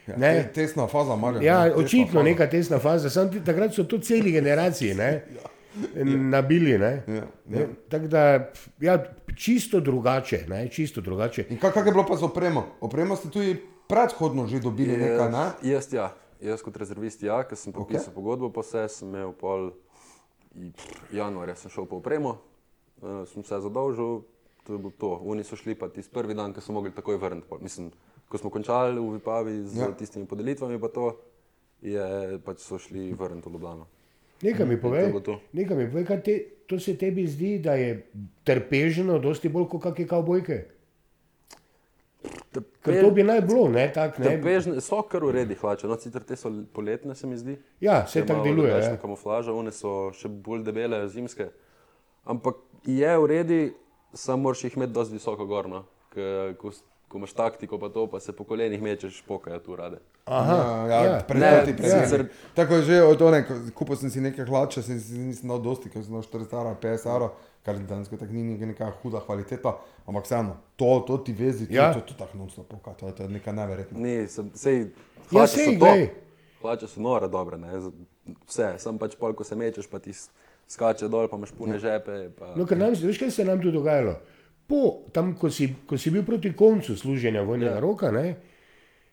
[0.08, 0.32] Ne.
[0.44, 1.42] Te- Tesna faza, Marjan.
[1.42, 2.22] Ja, ne, tesna očitno faza.
[2.24, 3.10] neka tesna faza.
[3.10, 5.22] Sam ti, takrat so to celi generaciji ne,
[6.04, 6.78] nabili.
[6.78, 7.02] Ne.
[7.06, 9.04] Ja, Ne, Tako da, ja,
[9.36, 10.44] čisto drugače.
[10.48, 11.46] Ne, čisto drugače.
[11.50, 12.66] In kak, kak je bilo pa z opremo?
[12.80, 13.56] Opremo ste tudi
[13.88, 15.46] predhodno že dobili nekaj, ne?
[15.70, 18.14] Jaz, ja, jaz kot rezervist, ja, ker sem podpisal okay.
[18.14, 19.72] pogodbo, pa vse sem imel pol
[21.14, 22.38] januarja, sem šel po opremo,
[23.02, 24.22] uh, sem se zadolžil,
[24.66, 25.10] to je bilo to.
[25.26, 27.48] Oni so šli pa tisti prvi dan, ko so mogli takoj vrniti.
[27.50, 27.58] pol.
[27.62, 27.90] Mislim,
[28.30, 29.90] ko smo končali v Vipavi z Ja.
[29.90, 29.94] ja.
[29.94, 31.18] tistimi podelitvami, pa to,
[31.82, 33.86] je pač so šli vrniti v Ljubljano.
[34.42, 35.40] Nekaj mi To povej, bo to.
[35.52, 36.34] nekaj mi povej kaj te,
[36.66, 38.06] to se tebi zdi, da je
[38.44, 40.58] trpežno, dosti bolj kot kakšne kavbojke.
[42.82, 44.26] Ker to bi naj bilo, ne, tak, ne.
[44.26, 47.56] Trpežne so kar v redu hlače, no sicer te so poletne, se mi zdi.
[47.80, 48.72] Ja, se tako deluje.
[48.72, 48.96] Ja.
[49.00, 51.50] Kamuflaža, one so še bolj debele, zimske.
[52.24, 53.60] Ampak je v redu,
[54.16, 55.84] samo moraš jih imeti dosti visoko gorno.
[56.10, 56.72] Ko,
[57.10, 59.98] ko imaš taktiko, pa to, pa se po kolenih mečeš, pokajo tu rade.
[60.24, 61.02] Aha, ja, ja.
[61.02, 61.74] ja, Ne, predvsej.
[62.00, 63.40] sicer- Tako je že od one,
[63.74, 66.76] kupil sem si nekaj hlače, sem si nisem dal dosti, ker sem dal 40 evrov,
[66.78, 69.74] 50 evrov, kar dejansko tako ni neka, huda kvaliteta,
[70.06, 71.90] ampak vseeno, to, to ti vezi, to, Ja.
[71.90, 73.98] to, to, to tako nonstop poka, to, je- to je nekaj neverjetnega.
[73.98, 74.86] Ni, sem, sej,
[75.30, 76.10] Ja, sej, glej.
[76.60, 77.70] Hlače so nore, dobre, ne,
[78.46, 80.14] vse, sem pač pol, ko se mečeš, pa ti
[80.68, 82.30] skače dol, pa imaš pune žepe.
[82.30, 84.14] Pa, No, ker nam, veš, kaj se nam tu dogajalo?
[84.70, 87.82] Po, tam, ko si, ko si bil proti koncu služenja vojnega ja.
[87.82, 88.36] roka, ne,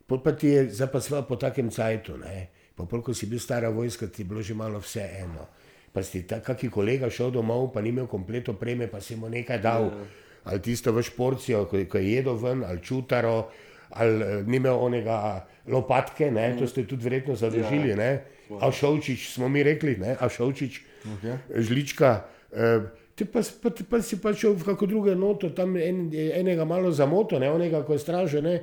[0.05, 4.11] pa ti je zapasval po takem cajtu, ne, pa pol, ko si bil stara vojska,
[4.13, 5.49] ti je bilo že malo vse eno.
[5.89, 9.31] Pa si ta, kaki kolega šel domov, pa ni imel kompleto preme, pa si mu
[9.33, 9.89] nekaj dal.
[9.89, 10.05] Ja.
[10.47, 13.49] Ali tisto v šporcijo, ko, ko je jedel ven, ali čutaro,
[13.97, 18.11] ali eh, ni imel onega lopatke, ne, to ste tudi verjetno zadržili, ne.
[18.47, 21.63] Avšovčič smo mi rekli, ne, Avšovčič, Okay.
[21.63, 26.03] žlička, Uh, ti pa, pa, pa si pa šel v kako drugo noto, tam en,
[26.13, 28.59] enega malo zamoto, ne, onega, ko je stražil, ne.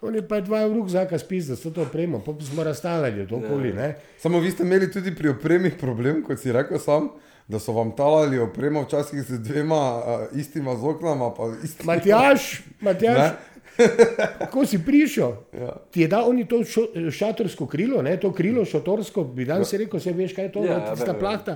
[0.00, 3.92] On je pa dva rukzaka spizda, s to opremo, pa smo razstavljali to okoli, ne.
[4.18, 7.12] Samo vi ste imeli tudi pri opremi problem, kot si rekel sam,
[7.46, 10.02] da so vam talali opremo včasih z dvema uh,
[10.34, 11.30] istima z oknama.
[11.30, 12.48] pa istima- Matjaš,
[12.80, 13.32] Matjaš, Ne?
[14.52, 15.70] ko si prišel, Ja.
[15.88, 19.78] ti je dal oni to šo, šatorsko krilo, ne, to krilo šatorsko, bi danes si
[19.78, 21.20] rekel, se veš, kaj je to, Ja, ja, ja, tista vem, vem.
[21.20, 21.54] plahta.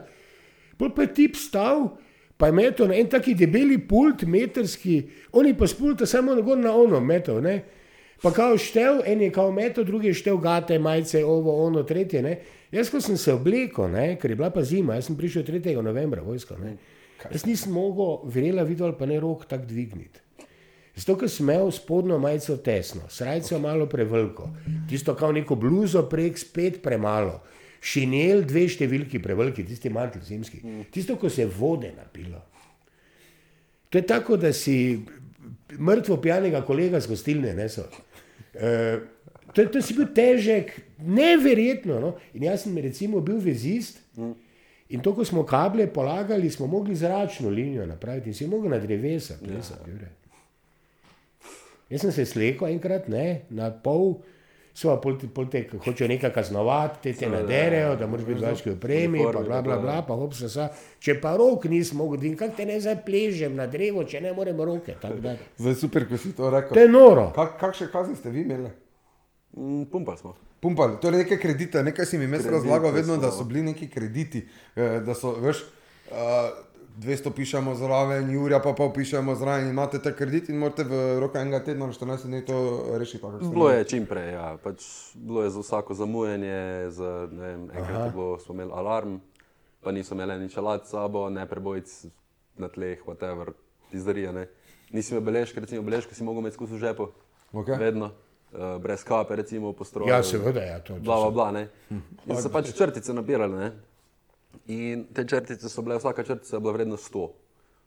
[0.76, 1.88] Pol pa je tip stal,
[2.36, 6.40] pa je metal na en taki debeli pult, metrski, oni pa s pulta samo na
[6.40, 7.62] gor na ono metal, ne.
[8.22, 12.22] Pa kao štev, en je kao metal, drugi je štev gate, majice, ovo, ono, tretje,
[12.22, 12.38] ne.
[12.72, 15.82] Jaz, ko sem se oblekel, ne, ker je bila pa zima, jaz sem prišel 3.
[15.82, 16.76] novembra vojsko, ne.
[17.32, 20.20] Jaz nisem mogel, verjela videl, pa ne rok tak dvigniti.
[20.96, 24.48] Zato, ker sem imel spodnjo majico tesno, srajco malo preveliko,
[24.88, 27.42] tisto kao neko bluzo prek spet premalo,
[27.86, 32.42] šinel dve številki preveliki, tisti mantel zimski, tisto, ko se vode napilo.
[33.90, 34.98] To je tako, da si
[35.78, 37.86] mrtvo pijanega kolega z gostilne nesel.
[38.54, 38.72] E,
[39.52, 40.74] to, to si bil težek,
[41.06, 42.00] neverjetno.
[42.02, 42.12] No?
[42.34, 44.02] In jaz sem recimo bil vezist.
[44.86, 48.78] In to, ko smo kable polagali, smo mogli zračno linijo napraviti in si mogel na
[48.82, 49.90] drevesa plesati.
[49.90, 50.12] Ja.
[51.90, 54.16] Jaz sem se slekel enkrat, ne, na pol,
[54.76, 58.70] so pa pol, pol te, hočejo nekaj kaznovati, te te naderejo, da moraš biti vaški
[58.74, 60.68] opremi, pa bla, bla, bla, pa hop se sa.
[61.00, 64.60] Če pa rok nisem mogel, dvin, kako te ne zapležem na drevo, če ne morem
[64.60, 64.98] roke.
[65.00, 65.36] tako da.
[65.56, 66.76] Zdaj super, ko si to rekel.
[66.76, 67.30] To je noro.
[67.36, 68.74] Kak, kakšne kazni ste vi imeli?
[69.56, 70.36] Mm, Pumpali smo.
[70.60, 74.44] Pumpali, torej neke kredite, nekaj si mi mes razlagal, vedno, da so bili neki krediti,
[74.76, 75.62] eh, da so, veš,
[76.10, 76.16] uh,
[76.96, 81.40] 200 pišemo zraven, Jurja pa pol pišemo zraven imate ta kredit in morate v roka
[81.40, 82.56] enega tedna, 14 dni to
[82.98, 83.26] rešiti.
[83.52, 84.56] Bilo je čim prej, ja.
[84.62, 89.18] pač bilo je za vsako zamujanje, za, vem, enkrat je bilo, smo imeli alarm,
[89.84, 91.92] pa niso imeli nič alat s sabo, ne prebojc
[92.56, 93.52] na tleh, whatever,
[93.92, 94.32] pizdarija.
[94.32, 94.46] Ne.
[94.92, 97.10] Nisi imel beležke, recimo beležke si mogel imeti skozi v žepu,
[97.52, 97.76] Okej.
[97.76, 98.08] vedno,
[98.52, 100.08] uh, brez kape, recimo po stroju.
[100.08, 101.68] Ja, seveda, ja, to, to bla, bla, bla, ne.
[102.24, 103.70] In so pač črtice nabirali, ne.
[104.66, 107.26] In te črtice so bile, vsaka črtica je bila vredna 100.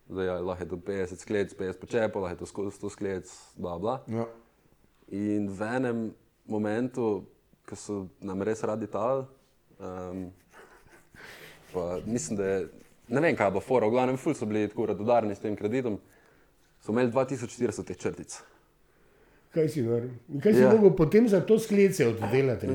[0.09, 3.33] Zdaj, ja, lahko je to 50 sklec, 50 počepov, lahko je to sko- 100 sklec,
[3.55, 3.99] bla, bla.
[4.07, 4.25] Ja.
[5.13, 5.99] In v enem
[6.49, 7.25] momentu,
[7.69, 9.27] ko so nam res radi tal,
[9.77, 10.29] um,
[11.73, 12.69] pa mislim, da je,
[13.07, 15.99] ne vem, kaj bilo fora, v glavnem, ful so bili tako radodarni s tem kreditom,
[16.81, 18.39] so imeli 2400 teh črtic.
[19.49, 19.79] Kaj si?
[19.79, 20.69] In Kaj si Ja.
[20.69, 22.67] mogel potem za to sklece oddelati?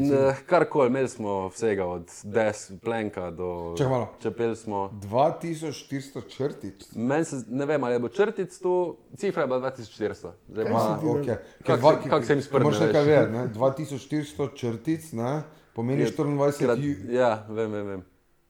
[0.47, 3.75] Karkoli, imeli smo vsega, od des, plenka do
[4.21, 4.91] čepel smo.
[4.95, 6.93] 2400 črtic.
[6.93, 8.75] Meni se, ne vem, ali je bilo črtic tu,
[9.17, 10.33] cifra je bila 2400.
[10.49, 11.37] Zdaj Kaj ti Okay.
[11.67, 12.87] Kako se- kako se jim sprne, Moraš veš?
[12.87, 13.49] nekaj vedeti, ne?
[13.49, 15.43] 2400 črtic, ne?
[15.75, 18.03] pomeni Je 24 krat, ju, ja, vem, vem, vem.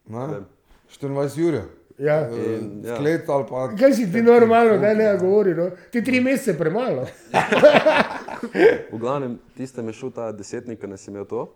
[0.06, 0.44] vem.
[0.90, 1.62] 24 jurjev.
[1.98, 2.28] Ja.
[2.28, 2.96] In, ja.
[2.96, 3.68] Sklet ali pa.
[3.78, 5.54] Kaj si ti normalno, da ne govori?
[5.54, 5.70] No?
[5.90, 7.06] Ti tri mesece premalo.
[8.92, 11.46] V glavnem, tistem je šel ta desetnik, nas je imel to.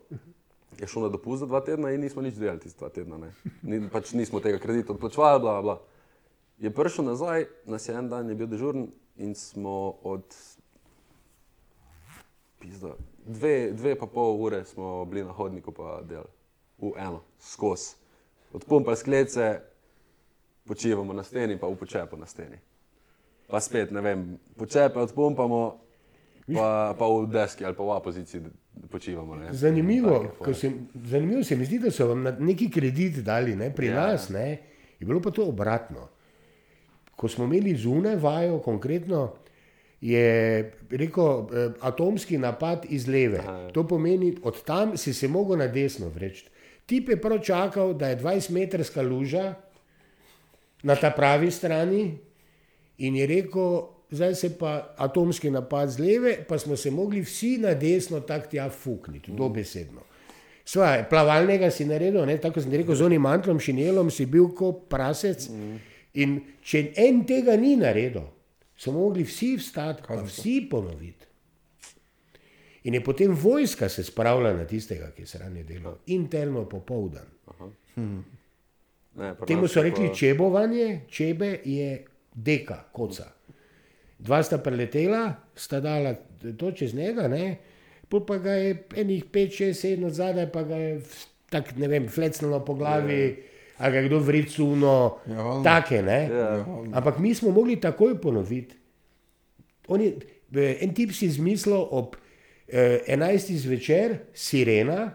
[0.79, 3.17] Je šel na dopust za dva tedna in nismo nič delali tiste dva tedna.
[3.17, 3.33] Ne.
[3.61, 5.77] Ni, pač nismo tega kredita odplačevali, bla, bla, bla.
[6.59, 8.87] Je prišel nazaj, nas je en dan je bil dežuren
[9.19, 10.23] in smo od
[12.59, 16.31] pizda, dve, dve pa pol ure smo bili na hodniku pa delali.
[16.79, 17.95] V eno, skozi.
[18.53, 19.59] Odpumpali sklece,
[20.69, 22.61] počivamo na steni, pa v počepu na steni.
[23.49, 25.61] Pa spet, ne vem, počepe odpumpamo,
[26.53, 28.41] pa, pa v deski ali pa v opoziciji
[28.93, 29.35] počivamo.
[29.35, 29.49] Ne.
[29.49, 33.73] Zanimivo, se, zanimivo se mi zdi, da so vam neki kredit dali, ne?
[33.73, 33.93] pri Ja.
[33.93, 34.07] ja.
[34.11, 34.49] nas ne?
[34.99, 36.05] je bilo pa to obratno.
[37.17, 39.33] Ko smo imeli zunaj vajo, konkretno
[40.01, 43.41] je rekel eh, atomski napad iz leve.
[43.41, 43.73] Aha.
[43.73, 46.45] To pomeni, od tam si se mogel na desno vreči.
[46.85, 49.55] Tip je prav čakal, da je 20-metrska luža
[50.83, 52.17] na ta pravi strani
[52.97, 57.57] in je rekel, zdaj se pa atomski napad z leve, pa smo se mogli vsi
[57.57, 60.01] na desno tak tja fukniti, dobesedno.
[60.65, 64.85] Svoje, plavalnega si naredil, ne, tako sem rekel, z onim mantlom, šinelom si bil kot
[64.89, 65.47] prasec.
[66.13, 68.27] In če en tega ni naredil,
[68.77, 71.25] so mogli vsi vstati, pa vsi ponoviti.
[72.83, 77.27] In je potem vojska se spravila na tistega, ki je sranje delal, interno popoldan.
[79.19, 83.25] Ne, Temu so je rekli pa- čebovanje, čebe je deka, koca.
[84.19, 86.15] Dva sta preletela, sta dala
[86.57, 87.57] to čez njega, ne?
[88.09, 91.01] pol pa ga je enih 5, 6, 7 od zadaj, pa ga je
[91.49, 93.43] tako, ne vem, flecnilo po glavi,
[93.77, 96.29] ali ga je kdo vricuno, Ja, take, ne.
[96.31, 96.65] Ja.
[96.91, 98.75] Ampak mi smo mogli takoj ponoviti.
[99.87, 100.15] On je,
[100.81, 102.15] en tip si izmislil ob
[102.67, 103.53] eh, 11.
[103.57, 105.11] zvečer, sirena,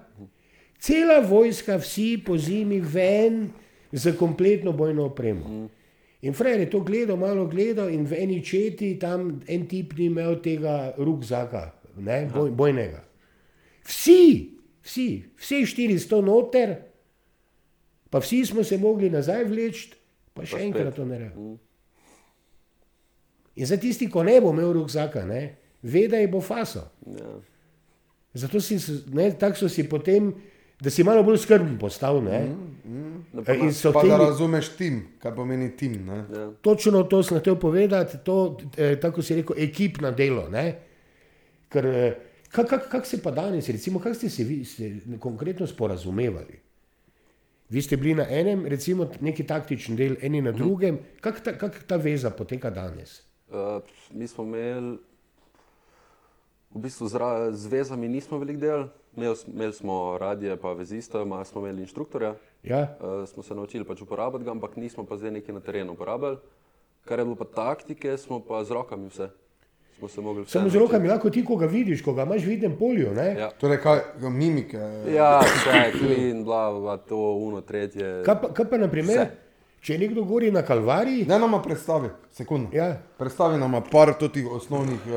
[0.79, 3.51] cela vojska, vsi po zimi ven
[3.95, 5.69] z kompletno bojno opremo.
[6.23, 10.09] In frajer je to gledal, malo gledal, in v eni četi tam en tip ni
[10.09, 13.05] imel tega rukzaka, ne, boj, bojnega.
[13.85, 16.75] Vsi, vsi, vsi štiri sto noter,
[18.11, 19.93] pa vsi smo se mogli nazaj vleči,
[20.35, 21.59] pa še Pa enkrat to narediti.
[23.55, 25.43] In za tisti, ko ne bo imel rukzaka, ne,
[25.83, 26.89] ve, da je bo faso.
[27.07, 27.37] Ja.
[28.35, 28.81] Zato si,
[29.15, 30.33] ne, tako so si potem,
[30.85, 32.21] da si malo bolj skrben postal.
[32.25, 32.41] Ne,
[33.35, 35.97] No, E, In so Pa da hoteli, razumeš tim, kaj pomeni tim.
[36.07, 36.17] Ne?
[36.17, 36.51] Ja.
[36.63, 40.49] točno to sem hotel povedati, to, eh, tako si rekel, ekipno delo.
[40.49, 40.79] Ne?
[41.69, 42.15] Ker, eh,
[42.49, 46.61] kak, kak, kak se pa danes, recimo, kako ste se vi ste konkretno sporazumevali?
[47.69, 50.99] Vi ste bili na enem, recimo, neki taktični del, eni na drugem.
[51.21, 53.23] Kako ta, kak ta veza poteka danes?
[53.49, 54.99] Uh, mi smo imeli,
[56.75, 61.25] v bistvu z, ra- z vezami nismo velik del, imeli, imeli smo radije, pa vezista,
[61.25, 62.97] malo smo imeli inštruktorja, Ja?
[62.97, 66.37] uh, smo se naučili pač uporabljati ga, ampak nismo pa zdaj neki na terenu uporabljali.
[67.05, 69.29] Kar je bilo pa taktike, smo pa z rokami vse.
[69.95, 72.43] Smo se mogli vse Samo z rokami lahko ti, ko ga vidiš, ko ga imaš
[72.43, 73.13] v vidnem polju.
[73.13, 73.37] Ne?
[73.39, 73.51] Ja.
[73.53, 74.81] Torej, kaj, mimike.
[75.07, 78.23] Ja, vse, klin, bla, bla, to, uno, tretje.
[78.25, 79.31] Kaj pa, kaj pa naprimer, Vse.
[79.81, 81.27] če je nekdo gori na kalvariji?
[81.27, 82.73] Ne nama predstavi, sekunda.
[82.73, 82.89] Ja.
[83.19, 85.01] Predstavi nam par totih osnovnih.
[85.07, 85.15] Uh,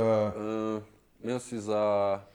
[0.77, 1.81] Uh, imel si za,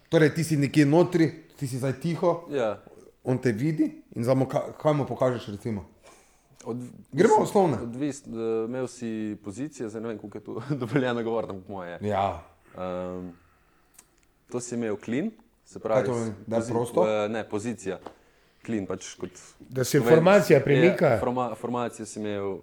[0.09, 2.79] torej, ti si nekje notri, ti si zdaj tiho, ja,
[3.23, 5.85] on te vidi in zdaj mu ka- kaj mu pokažeš, recimo.
[6.64, 6.77] od,
[7.12, 7.77] Gremo v osnovne.
[7.79, 8.23] Odvis,
[8.66, 11.90] imel si pozicije, zdaj ne vem, koliko je tu dovoljeno govoriti, ampak moje.
[11.92, 12.09] je.
[12.09, 12.42] Ja,
[12.73, 13.33] Um,
[14.49, 15.31] to si imel klin,
[15.64, 16.33] se pravi, to pomeni?
[16.47, 17.01] Da je prosto?
[17.01, 17.99] Uh, ne, pozicija.
[18.62, 19.31] Klin, pač kot.
[19.61, 20.09] Da se Slovenc.
[20.09, 21.07] formacija premika.
[21.07, 22.59] Ja, forma, formacijo si imel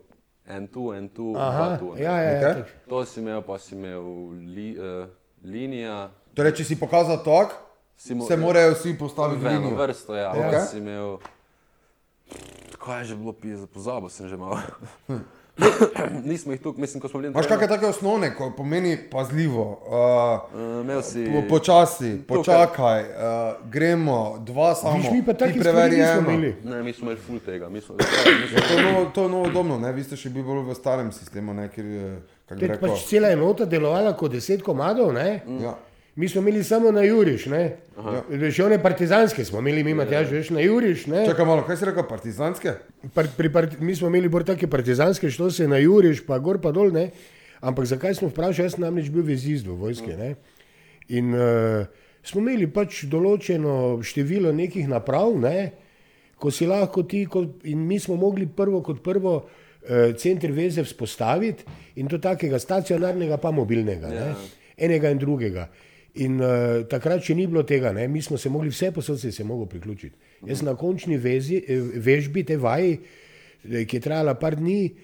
[0.48, 1.94] en tu, en tu, Aha, dva tu.
[1.94, 2.02] ne.
[2.02, 2.70] ja, ja, ja, tako.
[2.90, 4.02] To si imel, pa si imel
[4.48, 5.06] li, uh,
[5.44, 6.10] linija.
[6.34, 7.52] torej, če si pokazal tok,
[7.98, 9.78] Si mo- se morajo vsi postaviti V eno linijo.
[9.78, 10.32] vrsto, ja.
[10.32, 10.42] Okej.
[10.42, 10.66] Okay.
[10.72, 11.18] Si imel,
[12.80, 14.60] kaj je že bilo pisa, pozabil sem že malo.
[16.24, 19.66] Nismo jih tukaj, mislim, ko smo bili na Imaš kakšne take osnovne, ko pomeni pazljivo,
[20.52, 21.26] uh, Uh, imel si.
[21.26, 24.98] po, počasi, počakaj, uh, gremo, dva samo.
[24.98, 25.34] Viš, mi pa
[26.16, 26.32] eno.
[26.32, 26.56] imeli.
[26.64, 27.70] Ne, mi smo imeli full tega.
[27.70, 28.04] Mi smo, mi
[28.50, 29.92] smo, To je novo, to je novo domno, ne?
[29.92, 31.70] vi ste še bili bolj v starem sistemu, ne?
[31.70, 35.42] ker je, Ker je pač cela enota delovala kot deset komadov, ne?
[35.62, 35.76] Ja.
[36.16, 37.62] mi smo imeli samo na Juriš, ne?
[38.52, 41.22] Še one partizanske smo imeli, mi Matjaž, veš, na Juriš, ne?
[41.30, 42.74] Čakaj malo, kaj si rekel, partizanske?
[43.16, 46.60] Par, pri part, mi smo imeli bolj take partizanske, što se na Juriš, pa gor
[46.64, 47.12] pa dol, ne?
[47.62, 50.34] Ampak zakaj smo vprašali, jaz namreč bil vezist v vojske, ne?
[51.16, 51.88] In uh,
[52.26, 55.72] smo imeli pač določeno število nekih naprav, ne?
[56.40, 59.42] Ko si lahko ti, ko, in mi smo mogli prvo kot prvo
[60.18, 61.66] center veze vzpostaviti
[61.98, 64.34] in to takega stacionarnega pa mobilnega, ne?
[64.78, 65.70] enega in drugega.
[66.18, 69.44] In uh, takrat, če ni bilo tega, ne, mi smo se mogli vse posod se
[69.46, 70.16] mogli priključiti.
[70.48, 74.96] Jaz sem na končni vezi, eh, vežbi te vaji, eh, ki je trajala par dni,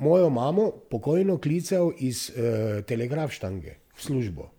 [0.00, 4.50] mojo mamo pokojno klical iz uh, telegrafštange v službo.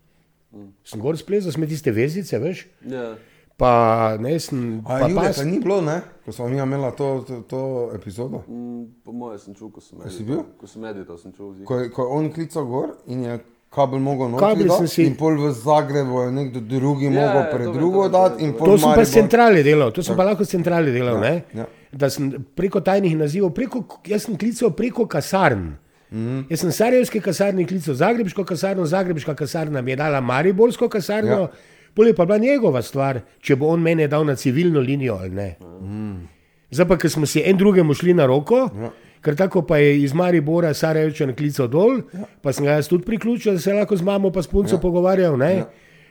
[0.86, 3.12] Sem gor splezal, sme tiste vezice, veš, ja.
[3.60, 3.72] Pa
[4.18, 4.80] ne sem.
[4.80, 6.00] A Pa Julija, pas, ni bilo, ne?
[6.26, 7.60] Ko smo mi imeli to, to, to
[7.94, 8.44] epizodo.
[8.48, 10.26] Mm, Po mojem sem čutil, ko sem si medital.
[10.28, 10.44] bil?
[10.56, 11.66] Ko sem medital, sem čutil.
[11.66, 15.52] Ko ko je on klical gor in je kabel mogel dati si- in pol v
[15.54, 18.40] Zagrebu je nekdo drugi Ja, mogel ja, pred to vem, drugo to vem, dati to
[18.40, 18.58] in vem.
[18.58, 21.42] pol To sem pa centrale delal, to sem pa lahko s centrale delal, Ja, ja,
[21.56, 21.66] ja.
[21.94, 25.76] da sem preko tajnih nazivov, preko, jaz sem klical preko kasarn.
[26.10, 26.18] Mm.
[26.18, 26.46] -hmm.
[26.50, 31.48] Jaz sem Sarajevske kasarne klical Zagrebško kasarno, Zagrebška kasarna mi je dala Mariborsko kasarno, Ja.
[31.90, 31.94] Ja.
[31.96, 35.30] pol je pa bila njegova stvar, če bo on mene dal na civilno linijo ali
[35.30, 35.56] ne.
[35.82, 36.28] Mm.
[36.72, 38.92] Zdaj pa, ker smo si en drugemu šli na roko, ja.
[39.26, 42.28] ker tako pa je iz Maribora Sarajevčan klical dol, ja.
[42.42, 44.80] pa sem ga jaz tudi priključil, da se lahko z mamo pa s punco ja.
[44.82, 45.54] pogovarjal, ne.
[45.56, 45.70] Ja.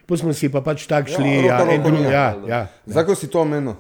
[0.09, 2.11] Pa smo si pa pač tako šli, Ja, ja, roko, en roko, drug, ja.
[2.11, 2.67] ja, ja.
[2.87, 3.75] Zdaj, ko si to omenil,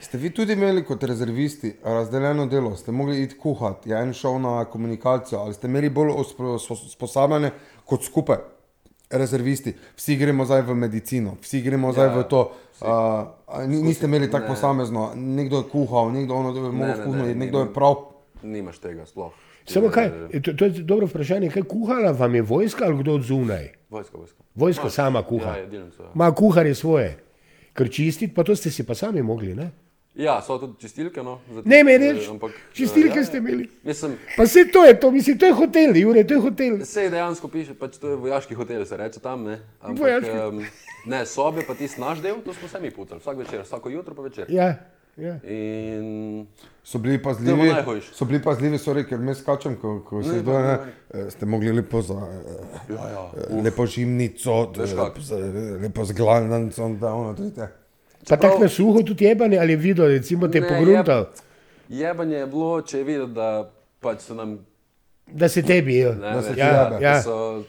[0.00, 4.38] ste vi tudi imeli kot rezervisti razdeljeno delo, ste mogli iti kuhati, je en šel
[4.40, 7.50] na komunikacijo, ali ste imeli bolj uspo- spo- usposabljanje
[7.84, 8.36] kot skupaj
[9.12, 9.74] rezervisti.
[9.96, 12.42] Vsi gremo zdaj v medicino, vsi gremo zdaj Ja, v to.
[12.82, 17.34] Uh, niste imeli tako posamezno, nekdo je kuhal, nekdo ono, je mogel ne, kuhati, ne,
[17.34, 17.94] nekdo je prav.
[18.42, 19.32] Nimaš tega sploh.
[19.64, 20.10] Samo kaj,
[20.42, 23.68] to, to je dobro vprašanje, kaj kuhala vam je vojska ali kdo od zunaj?
[23.90, 24.42] Vojska, vojska.
[24.54, 25.54] Vojska sama kuha.
[25.56, 26.02] Ja, jedilnico.
[26.02, 26.10] Ja.
[26.14, 27.18] Ma kuhar je svoje.
[27.72, 29.70] Ker čistiti, pa to ste si pa sami mogli, ne?
[30.14, 31.38] Ja, so tudi čistilke, no.
[31.52, 33.68] za Ne me tiste, reči, ampak, čistilke eh, ste imeli.
[33.84, 36.78] Mislim, Pa vse to je to, mislim, to je hotel, Jure, to je hotel.
[36.84, 39.44] Sej dejansko piše, pač to je vojaški hotel, se reče tam.
[39.44, 40.38] Ne, Vojaški.
[40.48, 40.64] um,
[41.06, 44.22] ne sobe, pa tisti naš del, to smo sami pucali, vsak večer, vsako jutro pa
[44.22, 44.46] večer.
[44.52, 44.74] Ja,
[45.16, 45.38] ja.
[45.44, 46.46] In
[46.84, 47.70] So bili pazljivi,
[48.12, 50.78] so bili pazljivi, sorry, ker me skačem, ko, ko se kdo ne,
[51.14, 53.30] eh, ste mogli lepo za, eh, ja, ja.
[53.36, 57.68] eh, lepo žimnico, eh, lepo z glavnicom, da ono, trite.
[58.22, 61.26] Pa tako na suho tudi jebanje, ali je videl, recimo te pogruntal.
[61.88, 64.58] Jebanje je bilo, če je videti, da pač se nam
[65.26, 66.14] da se tebi je.
[66.14, 67.04] Ne, Da se veš, ti Ja, jebe.
[67.04, 67.22] ja.
[67.22, 67.62] so-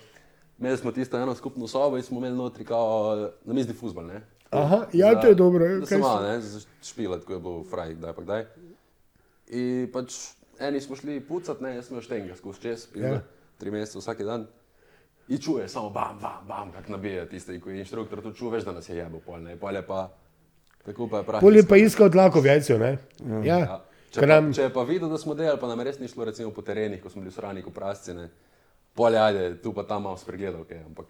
[0.59, 4.05] Imeli smo tisto eno skupno sobo in smo imeli notri kao na mizni futbol.
[4.05, 4.21] Ne?
[4.51, 5.67] Aha, ja, to je dobro.
[5.69, 6.39] Da Kaj se malo, ne,
[6.83, 8.45] špilat, ko je bil fraj, kdaj pa kdaj.
[9.49, 10.13] In pač
[10.59, 13.19] eni smo šli pucat, ne, jaz sem imel štenga skozi čez, Ja.
[13.57, 14.45] tri mesece vsak dan.
[15.27, 18.63] In čuje samo bam, bam, bam, kak nabija tisti, ko je inštruktor tu čuje, veš,
[18.63, 20.09] da nas je jebo pol, ne, pol je pa,
[20.85, 21.41] tako pa je prav.
[21.41, 22.97] Pol je pa iskal tlako v jajcu, ne?
[23.43, 23.57] Ja.
[23.57, 23.81] Ja.
[24.13, 26.07] Če, Ker pa, nam, če je pa videl, da smo delali, pa nam res ni
[26.07, 28.27] šlo recimo po terenih, ko smo bili v Sraniku prascene,
[28.93, 31.09] pol je ajde, tu pa tam malo spregledal, okay, ampak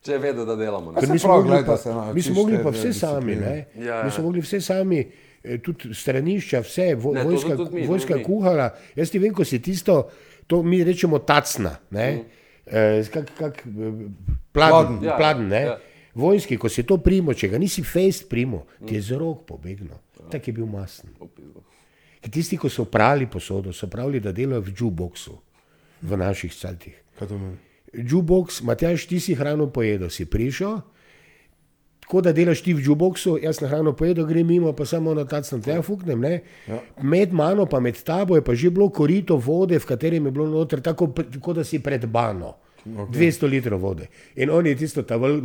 [0.00, 0.92] če je vedel, da delamo.
[0.92, 1.04] Ne.
[1.04, 3.54] mi smo mogli gleda, pa, naučiš mi smo mogli pa vse sami, ne?
[3.74, 4.10] Ja, Mi ja.
[4.10, 5.02] smo mogli vse sami,
[5.44, 8.24] eh, tudi stranišča, vse, vo, Ne, to vojska, tudi mi, to vojska tudi mi.
[8.24, 8.70] kuhala.
[8.96, 10.08] Jaz ti vem, ko si tisto,
[10.46, 12.08] to mi rečemo tacna, ne?
[12.12, 12.24] Mm.
[12.66, 14.08] Eh, kak, kak, eh, pladen,
[14.52, 14.98] Pladen.
[15.04, 15.62] Ja, pladen, ne?
[15.62, 15.76] ja.
[16.14, 19.98] Vojski, ko si to primo, če ga nisi fejst primo, ti je z rok pobegnil.
[20.30, 21.10] Tak je bil masen.
[22.22, 25.34] Ker Tisti, ki so prali posodo, so pravili, da delajo v jukeboxu,
[26.00, 26.96] v naših celtih.
[27.92, 30.80] Jukebox, Matjaš, ti si hrano pojedel, si prišel,
[32.00, 35.26] tako da delaš ti v jukeboxu, jaz na hrano pojedel, grem mimo, pa samo na
[35.28, 36.20] tacno tja fuknem.
[36.20, 36.34] Ne?
[36.68, 36.80] Ja.
[37.02, 40.46] Med mano, pa med tabo je pa že bilo korito vode, v katerem je bilo
[40.46, 42.63] noter, tako, tako da si pred bano.
[42.84, 43.32] Okay.
[43.32, 44.06] 200 litrov vode.
[44.36, 45.40] In on je tisto tavel,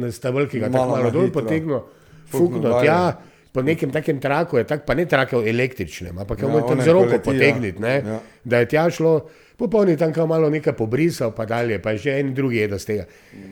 [0.46, 1.42] ki ga tako Malo malo na dol hitro.
[1.42, 1.80] potegnil,
[2.26, 2.84] Fuknil fuknil dalje.
[2.84, 3.02] tja.
[3.50, 6.78] Po nekem takem traku je tako, pa ne traku električnem, ampak je Ja, moral tam
[6.78, 7.20] onem, z roko ja.
[7.20, 8.20] potegniti, Ja.
[8.44, 9.14] da je tja šlo,
[9.58, 12.86] popolni tam kao malo nekaj pobrisal, pa dalje, pa je že en drugi jedel z
[12.86, 13.06] tega.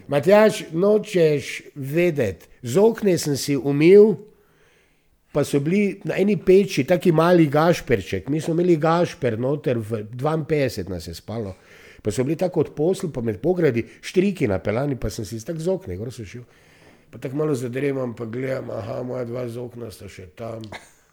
[0.08, 4.15] Matjaš, nočeš vedeti, z okne sem si umil,
[5.32, 10.06] pa so bili na eni peči taki mali gašperček, mi smo imeli gašper noter, v
[10.13, 11.56] 52 nas je spalo.
[12.08, 15.60] Pa so bili tako od poslu, pa med pogradi, štriki napelani, pa sem si tako
[15.60, 16.46] z okne, gor sem šel.
[17.12, 20.63] Pa tako malo zadremam, pa gledam, aha, moja dva z okna sta še tam,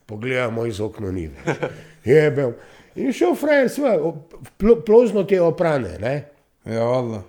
[0.07, 1.65] pogledam, moj z okno ni več.
[2.07, 2.55] Jebem.
[2.95, 3.97] In šel frajer, sva,
[4.55, 6.15] plo, plozno te oprane, ne.
[6.63, 7.25] Ja, valjda.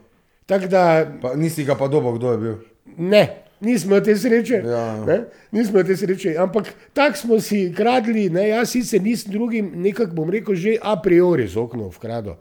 [0.46, 0.84] Tako da,
[1.22, 2.58] Pa nisi ga pa dobo, kdo je bil.
[2.98, 3.24] ne,
[3.66, 4.60] nismo te sreče.
[4.62, 4.84] Ja.
[5.08, 5.24] Ne?
[5.52, 10.30] Nismo te sreče, ampak tako smo si kradli, ne, jaz sicer nisem drugim, nekako bom
[10.30, 12.38] rekel, že a priori z okno vkrado.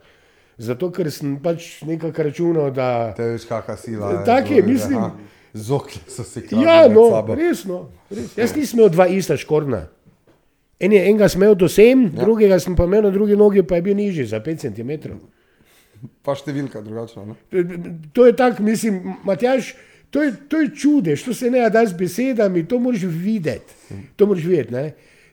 [0.58, 3.12] Zato, ker sem pač nekako računal, da.
[3.16, 4.10] Te veš, kakšna sila.
[4.26, 5.10] Tak je, mislim.
[5.54, 7.88] Zokli so se kradli Ja, no, resno.
[8.10, 8.32] Res.
[8.36, 9.84] Jaz nisem imel dva ista škorna.
[10.82, 12.24] En je enega smel do sem, ja.
[12.24, 15.14] drugega sem pa imel na drugi nogi, pa je bil nižji za 5 cm.
[16.26, 17.24] Pa številka drugačna.
[17.30, 18.02] Ne?
[18.12, 19.72] To je tako, mislim, Matjaš,
[20.10, 23.98] to je, to je čudež, to se ne da z besedami, to moraš videti.
[24.18, 24.74] To moraš videti.
[24.74, 24.84] Ne?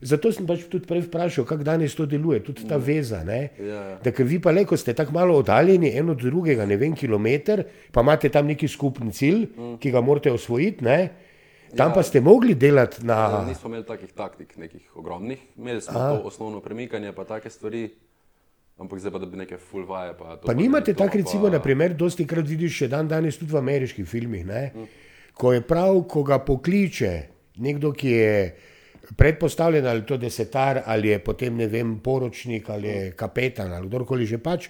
[0.01, 3.19] Zato sem pač tudi prej vprašal, kako danes to deluje, tudi ta veza.
[3.23, 3.51] Ne?
[3.61, 3.97] Ja, ja.
[4.01, 6.95] Da, ker vi pa le, ko ste tako malo oddaljeni en od drugega, ne vem,
[6.97, 7.61] kilometr,
[7.93, 9.75] pa imate tam neki skupni cilj, mm.
[9.83, 10.97] ki ga morate osvojiti, ne?
[11.77, 11.95] tam ja.
[11.95, 13.19] pa ste mogli delati na.
[13.35, 15.39] Ja, nismo imeli takih taktik, nekih ogromnih.
[15.57, 17.85] Imeli smo to osnovno premikanje, pa take stvari,
[18.81, 20.17] ampak zdaj pa da bi neke full vaje.
[20.17, 23.61] Pa, Pa nimate tako, recimo, pa- naprimer, dosti krat vidiš še dan danes tudi v
[23.61, 24.65] ameriških filmih, ne?
[25.37, 27.13] ko je prav, ko ga pokliče
[27.61, 28.35] nekdo, ki je
[29.17, 34.25] predpostavljen ali to desetar, ali je potem ne vem, poročnik ali je kapetan ali kdorkoli
[34.25, 34.67] že pač.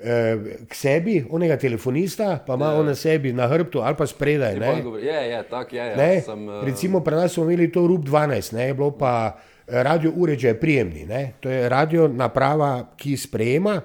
[0.00, 0.36] eh,
[0.68, 4.58] K sebi, onega telefonista, pa ima on na sebi na hrbtu ali pa spredaj.
[4.58, 4.82] Ne?
[5.02, 5.96] Je, je, tako je.
[5.96, 6.14] Ne?
[6.14, 8.66] Ja, sem, eh, Recimo, pri nas smo imeli to RUP 12, ne?
[8.66, 11.04] je bilo pa eh, radio uređaj prijemni.
[11.06, 11.32] Ne?
[11.40, 13.80] To je radio naprava, ki sprejema.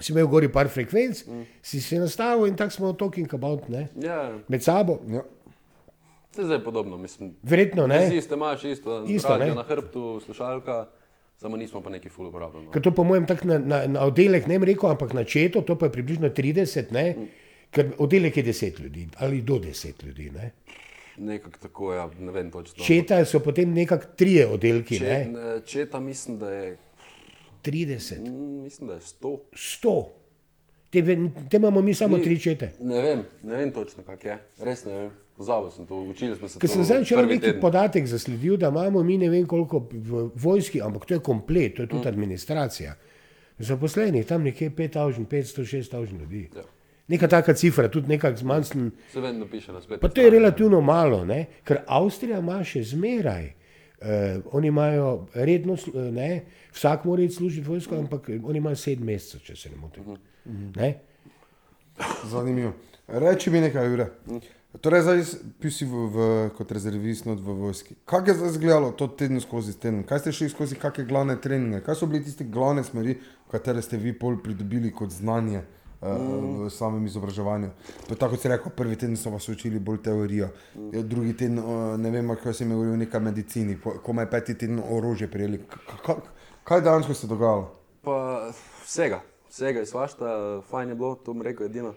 [0.00, 1.42] Si imel gori par frekvenc, mm.
[1.62, 3.88] si se nastavil in tako smo talking about ne?
[4.00, 4.98] Ja, med sabo.
[5.08, 5.22] Ja.
[6.30, 7.34] Se zdaj podobno, mislim.
[7.42, 8.06] Verjetno ne.
[8.06, 10.86] Vsi ste imaš isto, Isto, radio na hrbtu, slušalka,
[11.36, 12.66] samo nismo pa neki full uporabljali.
[12.66, 12.70] No.
[12.72, 15.60] Ker to po mojem tak na, na, na oddelek ne bi rekel, ampak na četo,
[15.60, 17.14] to pa je približno 30, ne?
[17.70, 20.30] ker oddelek je 10 ljudi ali do 10 ljudi.
[20.30, 20.50] Ne?
[21.16, 22.84] Nekako tako, ja, ne vem točno.
[22.84, 25.24] Četa so potem nekako trije oddelki, Če, ne?
[25.24, 26.76] ne, četa mislim, da je,
[27.64, 29.38] 30, mm, mislim, da je 100.
[29.52, 30.04] 100.
[30.90, 31.02] Te,
[31.50, 32.72] te imamo mi samo Ni- tri čete.
[32.80, 34.38] Ne vem, ne vem točno, kak je.
[34.58, 35.10] Res ne vem.
[35.40, 37.60] Pozabil sem to, učili smo se Ker to sem zdaj včeraj prvi neki teden.
[37.60, 41.82] podatek zasledil, da imamo mi ne vem koliko v vojski, ampak to je komplet, to
[41.82, 42.92] je tudi administracija.
[43.58, 46.50] Zaposlenih tam nekje 5000, 500, 6000 ljudi.
[46.52, 46.62] Ja.
[47.08, 48.90] Neka taka cifra, tudi nekako zmanjšan.
[49.08, 50.00] Se vedno piše na spletu.
[50.00, 51.46] Pa to je relativno malo, ne?
[51.64, 53.48] ker Avstrija ima še zmeraj.
[53.98, 54.06] Uh,
[54.52, 56.28] oni imajo redno, slu- eh, ne,
[56.72, 60.04] vsak mora iti služiti vojsko, ampak eh, oni imajo sedem mesecev, če se ne motim.
[60.76, 60.94] Ne?
[62.24, 62.72] Zanimivo.
[63.08, 64.06] Reči mi nekaj, Jure.
[64.70, 65.22] Torej, zdaj
[65.58, 66.16] bil si v, v,
[66.54, 67.96] kot rezervist v vojski.
[68.06, 70.04] Kaj je zdaj izgledalo to teden skozi teden?
[70.06, 71.80] Kaj ste šli skozi kakšne glavne treninge?
[71.82, 73.16] Kaj so bili tiste glavne smeri,
[73.50, 76.14] katere ste vi pol pridobili kot znanje uh,
[76.62, 77.72] v samem izobraževanju?
[78.06, 81.02] Pa tako si rekel, prvi teden so vas učili bolj teorijo, mm.
[81.02, 83.74] drugi teden, uh, ne vem, kaj si mi govoril o nekaj medicini,
[84.06, 85.64] komaj peti teden orožje prijeli.
[86.06, 86.20] K-
[86.64, 87.74] Kaj dejansko se je dogajalo?
[88.06, 88.52] Pa
[88.84, 89.18] vsega,
[89.50, 91.94] vsega je svašta, fajn je bilo, to bom rekel edino.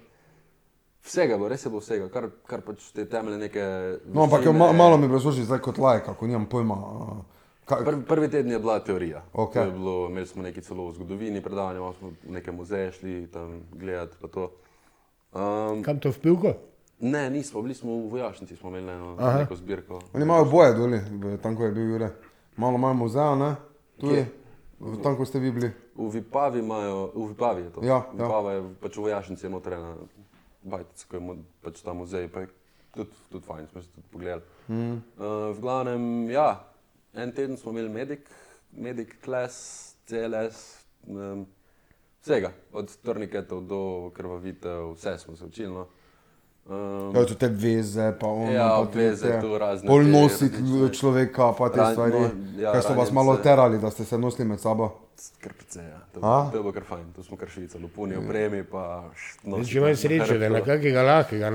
[1.04, 3.64] Vsega bo, res je bilo vsega, kar, kar pač te temelje neke.
[4.08, 6.78] No, ampak ma, malo mi razloži zdaj kot lajk, kako nimam pojma.
[7.66, 9.22] Kaj, Prvi, prvi teden je bila teorija.
[9.34, 9.54] Ok.
[9.54, 12.92] To je Bilo, imeli smo nekaj celo v zgodovini predavanja, malo smo v neke muzeje
[12.94, 14.16] šli tam gledati.
[15.34, 16.54] Um, Kam to vpilko?
[17.00, 19.40] ne, nismo, bili smo v vojašnici, smo imeli eno, Aha.
[19.40, 20.00] neko zbirko.
[20.14, 22.10] Oni imajo boje doli, v- tam ko je bil Jure.
[22.56, 23.56] Malo imajo muzeja, ne?
[23.98, 24.24] Tu je,
[24.80, 25.72] v- tam ko ste vi bili.
[25.96, 27.80] V Vipavi imajo, v Vipavi je to.
[27.82, 28.04] Ja, ja.
[28.14, 29.96] Vipava je pač v vojašnici notrena
[30.64, 32.48] bajtica, ko je mo- pač ta muzej, pa je
[32.94, 34.42] tudi, tudi fajn, smo se tudi pogledali.
[34.68, 34.92] Mm.
[34.92, 35.00] Uh,
[35.50, 36.64] v glavnem, ja,
[37.14, 38.20] en teden smo imeli medic,
[38.72, 39.56] medic class,
[40.06, 40.64] CLS,
[41.06, 41.46] um,
[42.22, 45.70] vsega, od torniketov do krvavitev, vse smo se učili.
[45.70, 45.88] No.
[46.66, 48.52] Um, Ja, tu te veze, pa ono.
[48.52, 52.14] Ja, pa veze, te- tu razne Pol nositi človeka, pa te Ran- stvari.
[52.14, 55.03] no, ja, Kaj so vas malo terali, da ste se nosili med sabo?
[55.40, 56.00] Kar precej, ja.
[56.14, 56.50] To, A?
[56.52, 59.12] to je bilo kar fajn, tu smo kar švicali, v puni opremi, pa
[59.44, 61.50] Če imaš srečo, da na kakega lahkega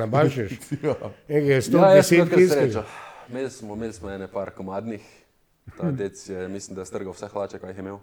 [0.89, 0.95] Ja.
[1.29, 2.49] nekaj Ja, jaz sem 110 imel kar kg.
[2.49, 2.85] srečo.
[3.29, 5.05] Imeli smo, imeli smo ene par komadnih,
[5.77, 7.99] ta dec je, mislim, da je strgal vse hlače, kaj je imel.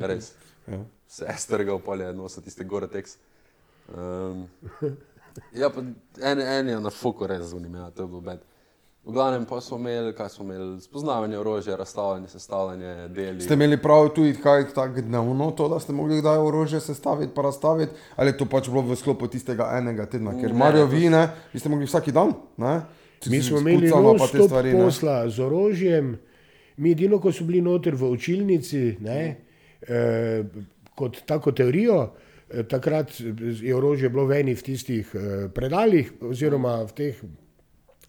[0.00, 0.32] Res.
[1.06, 3.18] Vse je strgal, pol je nosil tiste gore tekst.
[3.94, 4.48] Um,
[5.54, 5.80] ja, pa
[6.22, 8.40] en, en je na fuku res zunim, ja, to je bilo bed.
[9.06, 13.40] V glavnem pa smo imeli, kaj smo imeli, spoznavanje orožja, razstavljanje, sestavljanje, deli.
[13.40, 17.42] Ste imeli prav tudi kaj tako dnevno, to, da ste mogli kdaj orožje sestaviti, pa
[17.42, 21.06] razstaviti, ali je to pač bilo v sklopu tistega enega tedna, ker Ne, Marijo vi,
[21.10, 22.80] ne, vi ste mogli vsak dan, ne?
[23.22, 24.82] Če Mi smo imeli pa te stvari, ne.
[24.82, 26.12] posla z orožjem,
[26.76, 29.22] mi edino, ko smo bili noter v učilnici, ne,
[29.86, 30.42] eh,
[30.98, 32.02] kot tako teorijo,
[32.50, 33.20] eh, takrat
[33.62, 37.26] je orožje bilo v enih v tistih eh, predalih, oziroma v teh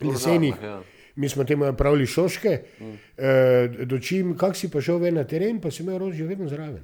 [0.01, 0.55] lesenih.
[0.63, 0.81] ja.
[1.15, 2.59] Mi smo temu pravili šoške,
[3.17, 6.83] eh, dočim, kak si pa šel ven na teren, pa si imel orožje vedno zraven.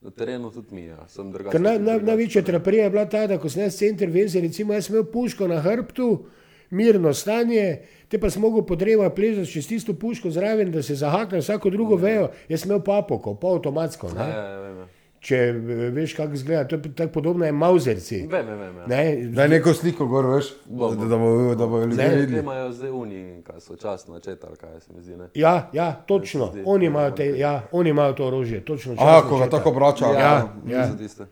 [0.00, 1.08] Na terenu tudi mi, ja.
[1.08, 1.62] sem drugačen.
[1.62, 4.86] Naj, naj, največja traparija je bila ta, da ko sem jaz center vezal, recimo jaz
[4.86, 6.26] sem imel puško na hrbtu,
[6.70, 10.94] mirno stanje, te pa sem mogel po dreva plezati čez tisto puško zraven, da se
[10.94, 14.06] zahakne vsako drugo vejo, jaz sem imel papoko, pol avtomatsko.
[14.14, 14.30] Ja, Ne?
[14.30, 14.86] ja, vem, ja.
[15.26, 15.56] Če eh,
[15.90, 18.26] veš, kako izgleda, to je tako podobno je mauzerci.
[18.30, 18.76] Vem, vem, vem.
[18.76, 18.86] Ja.
[18.86, 19.26] Ne?
[19.34, 21.06] Daj neko sliko gor, veš, Bo, da, bo.
[21.06, 22.38] da bo, da bo ljudje videli.
[22.38, 25.16] imajo zdaj uni, kaj so čas načeti, ali kaj se mi zdi.
[25.16, 25.28] Ne?
[25.34, 26.50] Ja, ja, točno.
[26.52, 28.92] zdi, Oni ja, imajo, te, ja, oni imajo to orožje, točno.
[28.92, 30.06] A, časno ko ga tako obrača.
[30.06, 30.48] Ja, ja.
[30.68, 30.86] ja.
[30.86, 31.26] Za tiste.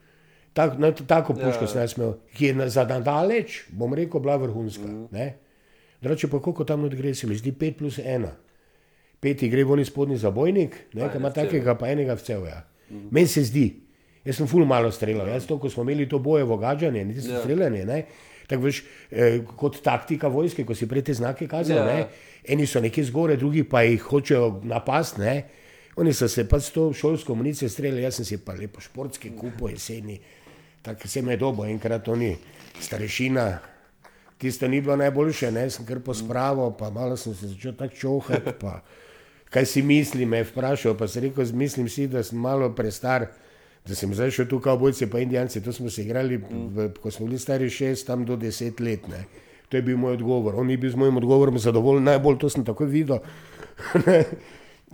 [0.53, 4.21] Tak, na, tako puško Ja, sem jaz imel, ki je na- za daleč, bom rekel,
[4.21, 4.87] bila vrhunska.
[4.87, 5.31] Mm.
[6.01, 8.27] Drugače pa koliko tam not gre, se mi zdi 5 plus 1.
[9.21, 12.47] Peti gre v oni spodnji zabojnik, ne, ki ima takega, pa enega v cel.
[12.47, 12.63] Ja.
[12.91, 13.09] Mm.
[13.11, 13.84] Meni se zdi,
[14.25, 17.41] jaz sem ful malo streljal, jaz to, ko smo imeli to boje vogađanje, niti Ja.
[17.41, 18.05] streljanje, ne.
[18.47, 21.85] Tako veš, eh, kot taktika vojske, ko si prej te znake kazal, Ja.
[21.87, 22.07] ne.
[22.45, 25.45] Eni so nekje zgore, drugi pa jih hočejo napast, ne.
[25.97, 29.31] Oni so se pač s to šolsko municijo streljali, jaz sem si pa lepo športske
[29.31, 30.19] kupo jeseni.
[30.83, 32.37] Tako se me je dobo, enkrat oni,
[32.81, 33.59] starešina,
[34.39, 38.53] tisto ni bilo najboljše, ne, sem kar pospravo, pa malo sem se začel tako čohati,
[38.61, 38.81] pa
[39.51, 43.27] kaj si misli, me je vprašal, pa sem rekel, mislim si, da sem malo prestar,
[43.89, 47.11] da sem zdaj šel tu kao bojce pa indijanci, to smo se igrali, v, ko
[47.11, 49.25] smo bili stari šest, tam do deset let, ne.
[49.69, 50.55] To je bil moj odgovor.
[50.57, 53.19] On ni bil z mojim odgovorom zadovoljen, najbolj to sem takoj videl.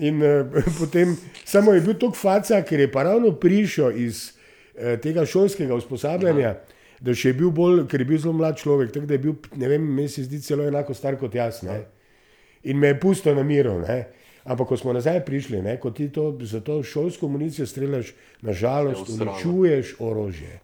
[0.09, 0.47] In uh,
[0.81, 5.75] potem samo je bil tako faca, ker je pa ravno prišel iz uh, tega šolskega
[5.75, 6.55] usposabljanja,
[7.01, 9.37] da še je bil bolj, ker je bil zelo mlad človek, tako da je bil,
[9.61, 11.63] ne vem, meni se zdi celo enako star kot jaz.
[11.67, 11.83] Ne?
[12.65, 13.79] In me je pustil na miru.
[13.85, 14.03] Ne?
[14.45, 19.09] Ampak ko smo nazaj prišli, ne, ko ti to, za to šolsko municijo streljaš, nažalost,
[19.09, 19.33] usrano.
[19.33, 20.61] uničuješ orožje.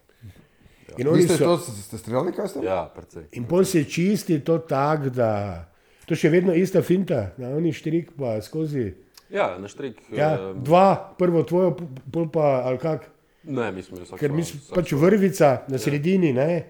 [0.96, 2.64] In, Vi oni ste so, to, ste streljali kaj ste?
[2.64, 3.26] Ja, precej.
[3.32, 5.68] in pol se čisti to tako, da
[6.08, 8.94] to še vedno ista finta, na oni štrik pa skozi.
[9.28, 10.00] Ja, na štrik.
[10.14, 11.74] Ja, eh, dva, prvo tvojo,
[12.12, 13.10] pol pa ali kak.
[13.44, 16.64] Ne, mi smo bili vsak Ker mi smo pač vrvica na sredini, ne,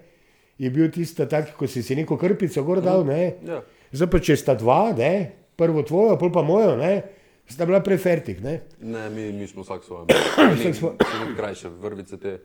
[0.59, 3.37] je bil tista tak, ko si si neko krpico gor dal, ne.
[3.47, 3.63] Ja.
[3.93, 7.03] Zdaj pa če sta dva, ne, prvo tvojo, pol pa mojo, ne,
[7.47, 8.61] sta bila prefertik, ne.
[8.81, 10.07] Ne, mi, mi smo vsak svoj.
[10.55, 10.75] Mi svoj.
[10.75, 10.91] smo
[11.37, 12.39] krajše vrvice te.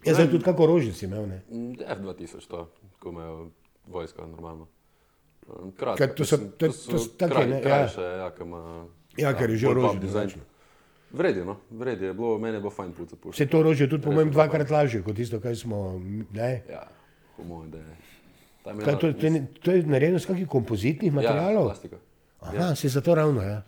[0.00, 1.42] Jaz sem tudi kako orožje si imel, ne.
[1.48, 3.50] Mm, F2000 to, ko imajo
[3.86, 4.68] vojska normalno.
[5.76, 7.60] Kratko, Kaj to so- to- to so take, ne, ja.
[7.60, 8.86] Krajše, ja, ki ima.
[9.16, 10.42] Ja, ker je že drugačno.
[11.10, 13.34] Vredi, no, vredi je bilo, meni je bilo fajn pucati puško.
[13.34, 15.98] Vse to orožje je tudi po mojem je dvakrat lažje kot tisto, kaj smo,
[16.30, 16.62] ne.
[16.70, 16.86] Ja,
[17.36, 17.96] po mojem, da je.
[18.76, 21.64] Kaj, to, to, je, to je narejeno iz kakih kompozitnih Ja, materialov?
[21.64, 21.96] plastika.
[22.40, 23.62] Aha, se zato ravno, ja.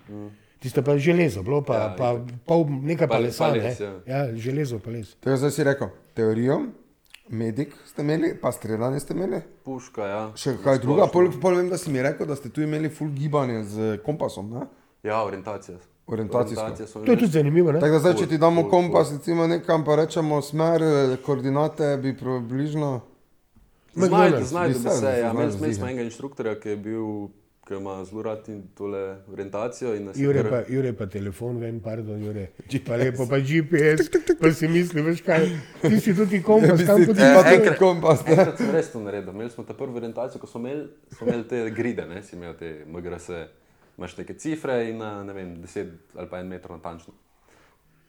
[0.58, 2.14] Tisto pa je železo, bilo pa, Ja, ja, pa
[2.46, 3.58] pol nekaj pa Pa- lesa, pa ne.
[3.60, 3.92] les, ja.
[4.06, 5.14] Ja, železo pa les.
[5.16, 5.88] Tega zdaj si rekel.
[6.14, 6.60] Teorijo,
[7.28, 9.40] medik ste imeli, pa streljanje ste imeli.
[9.64, 10.22] Puška, ja.
[10.34, 11.30] Še kaj druga, Splošno.
[11.30, 14.50] pol, pol vem, da si mi rekel, da ste tu imeli full gibanje z kompasom.
[14.50, 14.66] Ne?
[15.02, 15.76] Ja, orientacija.
[16.06, 16.70] Orientacijsko.
[16.96, 17.72] To je tudi zanimivo.
[17.72, 17.80] Ne?
[17.80, 22.14] Tako da zdaj, če ti damo kompas, recimo nekam, pa rečemo smer, eh, koordinate bi
[22.14, 23.00] približno.
[23.94, 27.28] Znajde, McDonald's, znajde bi bi se, Ja, imeli smo- enega inštruktorja, ki je bil,
[27.62, 29.94] ki ima zelo rad in tole orientacijo.
[29.94, 32.48] In Jure kar- pa, Jure pa telefon, ven, pardon, Jure.
[32.86, 34.08] Pa lepo, pa GPS,
[34.40, 35.46] pa si misli, veš kaj,
[35.80, 38.24] ti si tudi kompas, Eh, tudi enkrat- kompas.
[38.26, 38.32] ne?
[38.32, 39.30] Enkrat sem res to naredil.
[39.30, 42.22] Imeli smo ta prvo orientacijo, ko smo imeli, smo imeli te gride, ne?
[42.22, 43.30] si imel te MGRS,
[43.98, 45.86] imaš neke cifre in na ne vem, 10
[46.16, 47.14] ali pa en meter natančno.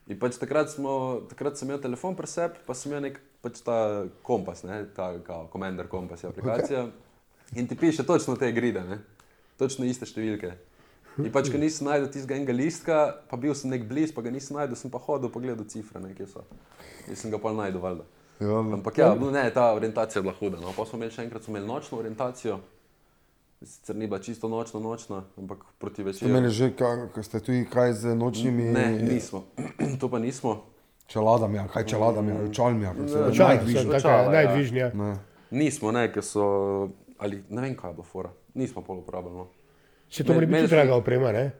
[0.07, 0.97] In pač takrat, smo,
[1.29, 3.77] takrat sem imel telefon pri sebi, pa sem imel nek pač ta
[4.23, 4.85] kompas, ne?
[4.87, 6.79] ta kao, Commander kompas je aplikacija.
[6.81, 6.91] Okay.
[7.55, 8.97] In ti piše točno te gride, ne?
[9.63, 10.53] Točno iste številke.
[11.15, 12.95] In pač, ko nisem najdel tistega enega listka,
[13.29, 16.09] pa bil sem nek blizu, pa ga nisem najdel, sem pa hodil pogledal cifre, ne,
[16.11, 16.41] kje so.
[17.05, 18.05] In sem ga pa najdel, valjda.
[18.39, 20.57] Ja, Ampak ja, no, ne, ta orientacija je bila huda.
[20.57, 20.73] No.
[20.73, 22.57] Pa smo imeli še enkrat smo imeli nočno orientacijo.
[23.61, 26.29] Sicer ni bila čisto nočna, nočna, ampak proti Ste večeru.
[26.29, 29.45] imeli že, ka- ka ste tudi kaj z nočnimi Ne, nismo.
[30.01, 30.65] to pa nismo.
[31.07, 32.31] čeladami, ali kaj čeladami.
[32.43, 33.85] Očala, Night vision.
[33.85, 34.31] so Očala, taka ja.
[34.33, 34.85] najdvižnja.
[34.93, 35.11] Ne.
[35.53, 36.43] Nismo, ne, ker so.
[37.17, 38.33] Ali ne vem, kaj je bilo fora.
[38.53, 39.37] Nismo pol uporabljali.
[39.37, 39.47] No.
[40.09, 41.51] Se to mora biti draga oprema, ne?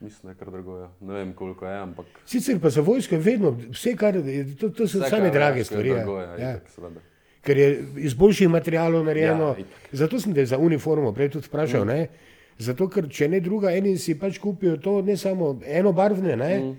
[0.00, 0.78] Mislim, da je kar drago.
[0.78, 0.90] Ja.
[1.00, 2.06] Ne vem, koliko je, ampak.
[2.26, 4.14] Sicer pa za vojsko je vedno, vse kar,
[4.60, 5.88] to, to so vse, same drage je stvari.
[5.88, 5.94] ja.
[5.94, 6.50] Drago, ja, Ja.
[6.56, 7.02] itak,
[7.42, 9.46] ker je iz boljših materijalov narejeno.
[9.46, 9.88] Ja, itak.
[9.92, 11.84] Zato sem te za uniformo prej tudi vprašal.
[11.84, 12.06] Mm.
[12.58, 16.58] Zato, ker če ne druga, eni si pač kupijo to ne samo enobarvne, ne?
[16.58, 16.76] Mm.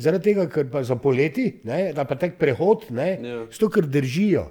[0.00, 1.92] zaradi tega, ker pa za poleti, ne?
[1.92, 3.18] da pa tak prehod, ne?
[3.22, 3.46] Ja.
[3.50, 4.46] zato ker držijo.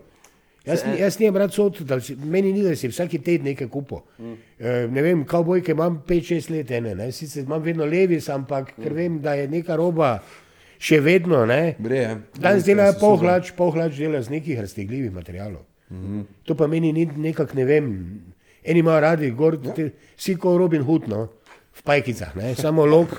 [0.69, 4.03] Jaz, ni- jaz nimam rad sod, si, meni ni, da si vsak teden nekaj kupo.
[4.19, 4.35] Mm.
[4.59, 7.11] E, ne vem, kavbojke imam 5-6 let, ene, ne?
[7.11, 10.19] sicer imam vedno levis, ampak ker vem, da je neka roba
[10.79, 11.75] še vedno, ne?
[11.79, 12.13] Breje.
[12.39, 15.65] Danes delajo pol hlač, pol hlač dela z nekih raztegljivih materijalov.
[15.89, 16.23] Mm -hmm.
[16.45, 17.89] To pa meni ni nekako, ne vem,
[18.63, 19.73] eni imajo radi, gor, ja.
[19.73, 21.27] te, si kot Robin Hood, no,
[21.73, 22.55] v pajkicah, ne?
[22.55, 23.09] samo lok,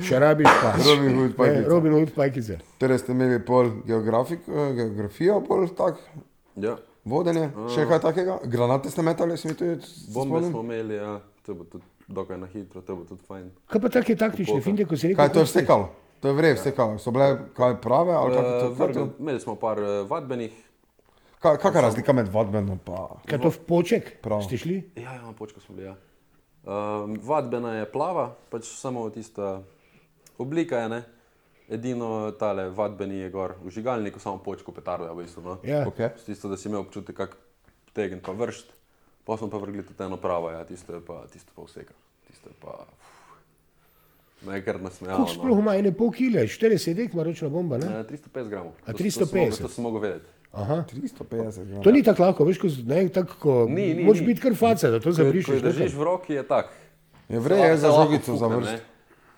[0.00, 0.74] še rabiš pa.
[0.86, 1.68] Robin Hood Ne, pajkice.
[1.68, 2.58] Robin Hood pajkice.
[2.78, 5.94] Torej ste imeli pol geografik, eh, geografijo, pol tak,
[6.56, 6.76] Ja.
[7.04, 8.38] vodenje, še kaj takega?
[8.44, 9.76] Granate ste metali, se mi tudi
[10.08, 10.50] Bombe spomnim?
[10.50, 11.20] smo imeli, ja.
[11.42, 13.50] to bo tudi dokaj na hitro, to bo tudi fajn.
[13.66, 15.16] Kaj pa take taktične finte, ko si rekel?
[15.16, 15.86] Kaj to je kako ste- vstekalo?
[16.16, 16.98] To je vrej vstekalo.
[16.98, 18.66] So bile kaj prave ali kako to?
[18.66, 19.04] Uh, kaj to?
[19.18, 20.54] imeli smo par uh, vadbenih,
[21.36, 23.20] Ka- Kakšna razlika med vadbenom pa...
[23.22, 24.04] Kaj to v poček?
[24.22, 24.40] Prav.
[24.42, 24.76] Ste šli?
[24.96, 25.86] Ja, ja, na počku smo bili.
[25.86, 25.94] Ja.
[26.64, 29.60] Um, vadbena je plava, pač samo tista
[30.38, 30.88] oblika je.
[30.88, 31.00] Ne?
[31.68, 35.42] Edino tale vadbeni je gor v žigalniku, samo počko petardo, v bistvu.
[35.42, 35.58] No?
[35.64, 35.82] Ja.
[35.84, 36.10] Okay.
[36.14, 37.34] S Tisto, da si imel občutek, kako
[37.92, 38.66] tegen pa vršt,
[39.24, 41.94] pa smo pa vrgli tudi eno pravo, ja, tisto je pa, tisto pa vseka.
[42.24, 42.86] Tisto je pa,
[44.60, 45.16] kar nasmejalo.
[45.18, 47.86] Koliko sploh ima ene pol kile, 40 dek ima ročna bomba, ne?
[47.88, 48.04] No.
[48.04, 48.72] 350 gramov.
[48.76, 49.34] A To- to sem 350?
[49.34, 50.26] mogel- To sem mogel vedeti.
[50.52, 50.84] Aha.
[50.84, 51.26] 350
[51.64, 51.82] gramov.
[51.82, 54.26] To ni tako lahko, veš, ko, ne, tako, ko, Ni, ni, moraš ni.
[54.26, 55.58] biti kar faca, da to zabrišeš.
[55.60, 56.70] držiš v roki, je tak.
[57.28, 58.70] Je vrej je Se za žogico za vrst.
[58.70, 58.80] ne.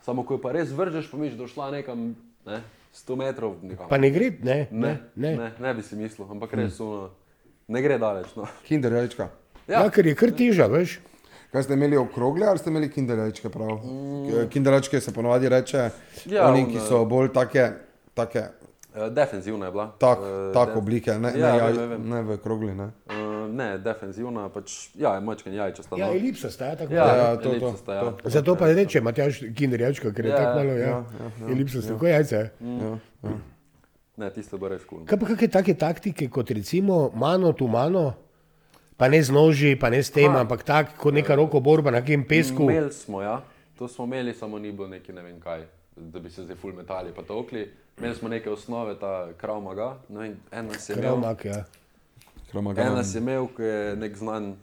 [0.09, 2.15] Samo ko jo pa res vržeš, pa misliš, da šla nekam
[2.47, 2.63] ne,
[2.97, 3.59] 100 metrov.
[3.63, 3.85] Nekam.
[3.87, 5.33] Pa ne gre, ne, Ne, ne.
[5.37, 7.11] ne, ne bi si mislil, ampak res uno,
[7.69, 8.33] ne gre daleč.
[8.33, 8.49] No.
[8.65, 9.29] Kinder jajčka.
[9.69, 9.83] Ja.
[9.83, 10.97] ja, ker je kar teža, veš.
[11.49, 13.75] Kaj ste imeli okrogle ali ste imeli kinder jajčke prav?
[13.79, 14.49] Mm.
[14.49, 15.91] Kinder jajčke se ponovadi reče,
[16.27, 17.69] Ja, oni, on, ki eh, so bolj take,
[18.15, 18.47] take
[18.91, 19.85] Uh, defenzivna je bila.
[19.99, 22.09] tak, Eh, tak def- oblike, ne, Ja, ne, vem, vem.
[22.09, 22.73] ne v krogli.
[22.75, 22.89] Ne.
[23.07, 25.97] Uh, ne, defenzivna, pač, ja, je močken jajčasta.
[25.99, 26.13] Ja, no.
[26.15, 26.95] elipsa sta, tako.
[26.95, 28.03] ja, Ja, ja, ja, to, to, elipsasta, ja.
[28.13, 28.31] to.
[28.31, 30.87] Zato pa reče Matjaš kinderjačka, ker je Ja, tako malo, ja.
[30.89, 31.05] ja,
[31.41, 32.43] ja, Elipsa sta, kot jajce.
[32.61, 33.37] Ja, ja.
[34.19, 35.05] Ne, tiste bo res kul.
[35.07, 38.15] Kaj pa kakšne take taktike, kot recimo mano tu mano,
[38.99, 40.41] pa ne z noži, pa ne s tem, Ha.
[40.43, 42.67] ampak tako kot neka rokoborba na nekem pesku.
[42.67, 43.43] Imeli smo, ja,
[43.79, 45.63] to smo imeli, samo ni bilo neki ne vem kaj,
[45.97, 47.69] da bi se zdaj ful metali pa tokli.
[47.99, 51.03] Imeli smo neke osnove, ta kravmaga, ne vem, en nas je imel.
[51.05, 51.65] Kravmak, ja.
[52.51, 52.87] Kromagam.
[52.87, 54.57] En nas je imel, ki je nek znan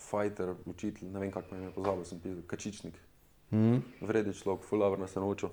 [0.00, 2.94] fighter, učitelj, ne vem kako me je pozabil, sem pisal, kačičnik.
[3.50, 3.82] Mm.
[4.00, 5.48] Vredi človek, full over nas je naučil.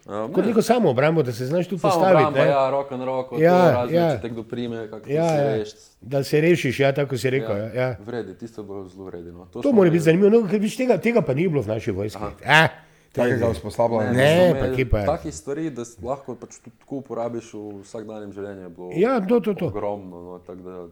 [0.00, 2.16] Um, Kot neko samo obrambo, da se znaš tu postaviti.
[2.16, 2.46] obramba, ne.
[2.46, 4.10] ja, roko na roko, Ja, to, razne, ja.
[4.10, 5.50] če te kdo prime, kako Ja, se ja.
[5.50, 5.68] veš.
[6.00, 7.56] Da se rešiš, ja, tako si rekel.
[7.56, 7.64] Ja.
[7.64, 7.72] Ja.
[7.74, 7.96] Ja.
[8.00, 9.44] Vredi, tisto bilo zelo vredno.
[9.52, 12.22] To mora biti zanimivo, no, ker tega, tega pa ni bilo v naši vojski.
[12.42, 12.68] Eh,
[13.12, 14.12] Takega usposabljanja.
[14.12, 15.06] Ne, pa kje pa je.
[15.06, 19.40] Takih stvari, da lahko pač tudi tako uporabiš v vsakdanjem življenju, je bilo Ja, to,
[19.40, 19.66] to, to.
[19.66, 20.22] ogromno.
[20.22, 20.86] No, tako da,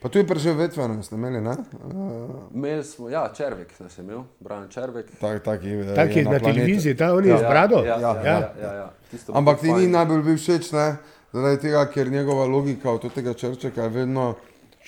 [0.00, 1.54] Pa tu je preživetveno, ste imeli, ne?
[1.74, 5.06] Uh, imeli smo, ja, Červek nas je imel, Brian Červek.
[5.20, 6.44] tak, taki, eh, Tak je na planetu.
[6.46, 7.76] televiziji, ta on je z brado.
[7.78, 8.32] Ja, ja, ja, Ja.
[8.32, 8.88] ja, ja, ja.
[9.10, 10.96] Tisto je Ampak ti ni najbolj bil všeč, ne?
[11.32, 14.34] Zaradi tega, ker njegova logika od tega črčeka je vedno,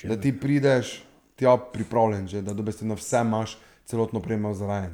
[0.03, 1.01] da ti prideš
[1.35, 3.57] tja pripravljen, že, da dobesedno vse imaš,
[3.87, 4.91] celotno premo zraven.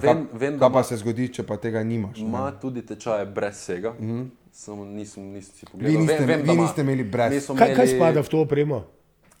[0.00, 2.16] Vem, vem, da Kaj pa se zgodi, če pa tega nimaš?
[2.16, 2.24] ne?
[2.24, 3.90] ima tudi tečaje brez vsega.
[3.92, 4.28] Mm -hmm.
[4.52, 5.92] Samo nisem, nisem si pogledal.
[5.92, 6.62] Vi niste- vem, vem, vi ima.
[6.62, 7.46] niste imeli brez.
[7.48, 8.84] Kaj, kaj imeli- spada v to opremo?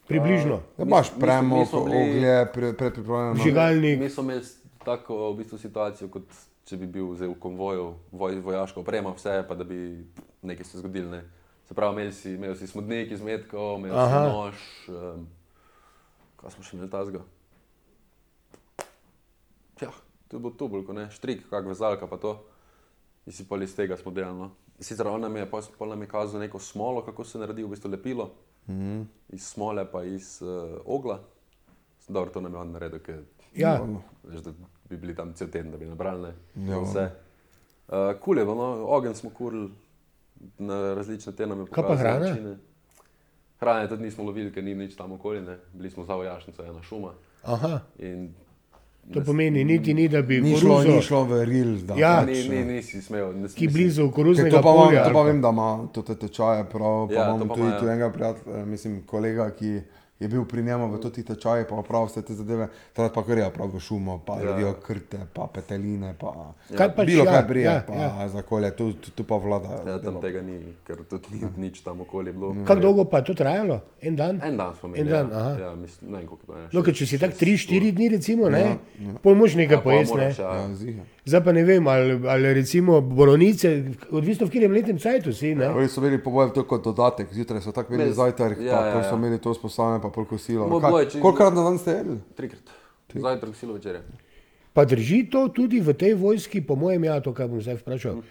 [0.06, 0.60] Približno.
[0.78, 3.34] Imaš mi smo- premog, oglje, pre- predpripravljeno.
[3.34, 4.00] Žiga- Žigalnik.
[4.00, 4.42] Mi smo imeli
[4.84, 6.22] tako v bistvu situacijo kot
[6.64, 10.04] če bi bil v konvoju, voj, vojaško opremo, vse, pa da bi
[10.42, 11.10] nekaj se zgodilo.
[11.10, 11.22] Ne.
[11.64, 14.18] Se pravi, imeli si, imeli si smodnik iz metkov, imeli Aha.
[14.20, 14.54] si nož,
[15.14, 15.26] um,
[16.36, 17.20] kaj smo še imeli tazga.
[20.28, 22.36] To to, bolj kot ne, štrik, kak vezalka pa to.
[23.26, 24.38] In si pa iz tega smo delali.
[24.38, 24.50] No.
[24.80, 27.68] Sicer on nam je, pol, pol nam je kazal neko smolo, kako se naredi v
[27.68, 28.30] bistvu lepilo.
[28.66, 29.04] Mm -hmm.
[29.28, 31.20] Iz smole pa iz uh, ogla.
[32.08, 33.22] Dobro, to nam je on naredil, ker
[33.56, 33.80] Ja.
[34.24, 34.52] Veš, da
[34.90, 37.10] bi bili tam cel teden, da bi nabrali ne, Ja, vse.
[37.88, 39.70] Uh, kul je, bilo, no, ogenj smo kurili
[40.58, 42.26] na različne te nam je Kaj pa hrana?
[42.26, 42.56] načine.
[43.60, 45.58] Hrane tudi nismo lovili, ker ni nič tam okoli, ne.
[45.72, 47.12] bili smo za vojašnico, ena šuma.
[47.42, 48.34] Aha, In
[49.08, 51.76] to pomeni, niti ni, da bi Ni šlo, koruzo, ni šlo v real.
[51.78, 52.14] Da, Ja.
[52.20, 53.26] pač, ni, ni, nisi smel.
[53.32, 55.04] Ne, ki nisi- blizu koruznega to pa, polja.
[55.04, 57.80] to pa vem, da ima to te tečaje, prav, pa Ja, ja, imam tudi ja.
[57.84, 59.80] enega prijatelja, mislim, kolega, ki
[60.20, 63.50] je bil pri njemu v toti tečaji, pa prav vse te zadeve, takrat pa je
[63.50, 64.40] prav v šumo, pa Ja.
[64.40, 64.50] ja.
[64.50, 68.28] redijo krte, pa peteline, pa Kaj pač, bilo ja, kaj brije, ja, pa ja.
[68.28, 69.68] za kolje, tu, tu, tu pa vlada.
[69.68, 70.20] Ja, tam delo.
[70.20, 72.54] tega ni, ker tudi ni nič tam okoli bilo.
[72.64, 73.80] Kako dolgo pa je to trajalo?
[74.00, 74.40] En dan?
[74.42, 75.00] En dan smo imeli.
[75.00, 75.36] En dan, ja.
[75.38, 75.50] aha.
[75.60, 76.68] ja, mislim, ne vem, koliko je.
[76.72, 78.78] No, ker če si tak 3-4 dni, recimo, ne,
[79.22, 80.16] pol moš nekaj pojesti.
[80.16, 80.32] Ne.
[80.38, 81.02] Ja, Ja, ziha.
[81.26, 85.54] Zdaj pa ne vem, ali, ali recimo boronice, odvisno v katerem letnem cajtu si.
[85.58, 85.72] Ne?
[85.74, 88.86] Oni so imeli po mojem to kot dodatek, zjutraj so tako imeli zajtrk, ja, pa
[88.86, 89.08] ja, ja.
[89.08, 90.68] so imeli to sposame, pa pol kosilo.
[90.70, 92.16] Kolikokrat na dan ste jedli?
[92.38, 92.70] Trikrat.
[93.14, 94.04] Zajtrk, silo večerje.
[94.72, 98.22] Pa drži to tudi v tej vojski, po mojem, ja, to, kar bom zdaj vprašal.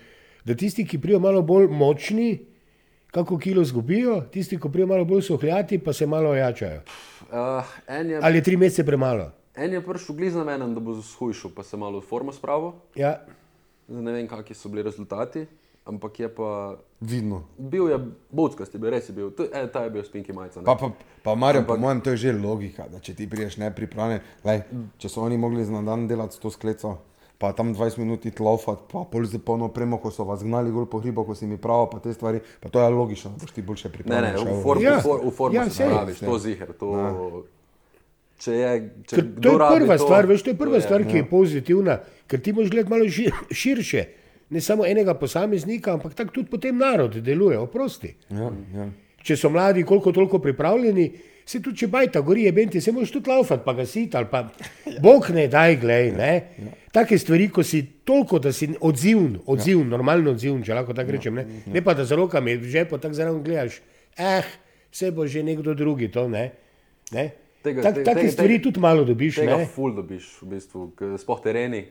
[0.47, 2.45] Da tisti, ki prijo malo bolj močni,
[3.11, 6.79] kako kilo zgubijo, tisti, ki prijo malo bolj sohljati, pa se malo ojačajo.
[7.27, 9.33] Uh, je, Ali je tri mesece premalo?
[9.57, 12.73] En je prišel blizu menem, da bo shujšal, pa se malo v formo spravil.
[12.95, 13.19] Ja,
[13.85, 15.45] Zdaj Ne vem, kakšni so bili rezultati,
[15.85, 17.43] ampak je pa Vidno.
[17.55, 17.99] bil je
[18.31, 19.29] botskast, je bil res je bil.
[19.29, 20.59] To, e, ta je bil spinki majica.
[20.59, 20.65] ne.
[20.65, 20.89] Pa, pa,
[21.21, 24.63] pa Marjo, po mojem, to je že logika, da če ti priješ nepripravljen, lej,
[24.97, 26.97] če so oni mogli na dan delati to skleco,
[27.37, 30.71] pa tam 20 minut iti laufat, pa pol za polno opremo, ko so vas gnali
[30.71, 33.37] gor po hribu, ko si mi prav, pa te stvari, pa to je logično, da
[33.37, 34.23] boš ti boljše Ne, pripravljen.
[34.25, 34.49] ne, šel.
[34.49, 34.97] v formu, Ja.
[34.97, 35.89] v for, v formu Ja, ja, se sej.
[35.91, 36.73] praviš, to ziher.
[36.73, 36.87] To,
[38.41, 38.71] če je,
[39.07, 41.27] če ker to je prva to, stvar, veš, to je prva to stvar, ki je
[41.29, 44.05] pozitivna, ker ti moraš gledati malo šir, širše.
[44.53, 48.11] Ne samo enega posameznika, ampak tako tudi potem narod deluje, oprosti.
[48.29, 48.89] Ja, ja.
[49.25, 51.07] če so mladi, koliko toliko pripravljeni,
[51.45, 54.29] se tudi če bajta, gori je benti, se moraš tudi laufati, pa ga sit ali
[54.29, 54.43] pa
[55.05, 56.11] bog ne daj, glej.
[56.17, 56.31] Ne?
[56.93, 61.41] Take stvari, ko si toliko, da si odziven, odziven, normalno odziven, če lahko tako rečem.
[61.41, 63.79] Ne, ne pa da z rokami v žepu tako zraven gledaš,
[64.17, 64.53] eh,
[64.91, 66.51] se bo že nekdo drugi to, ne.
[67.11, 67.25] ne?
[67.65, 69.65] Tega- Tak, te- take tega- stvari tega- tudi malo dobiš, Tega ne.
[69.67, 71.85] ful dobiš, v bistvu, ker sploh tereni.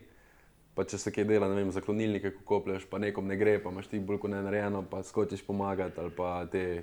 [0.72, 3.70] Pa če se kaj dela, ne vem, zaklonilnike, ko koplješ, pa nekom ne gre, pa
[3.70, 6.83] imaš ti bolj kot ne narejeno, pa skočiš pomagati, ali pa te,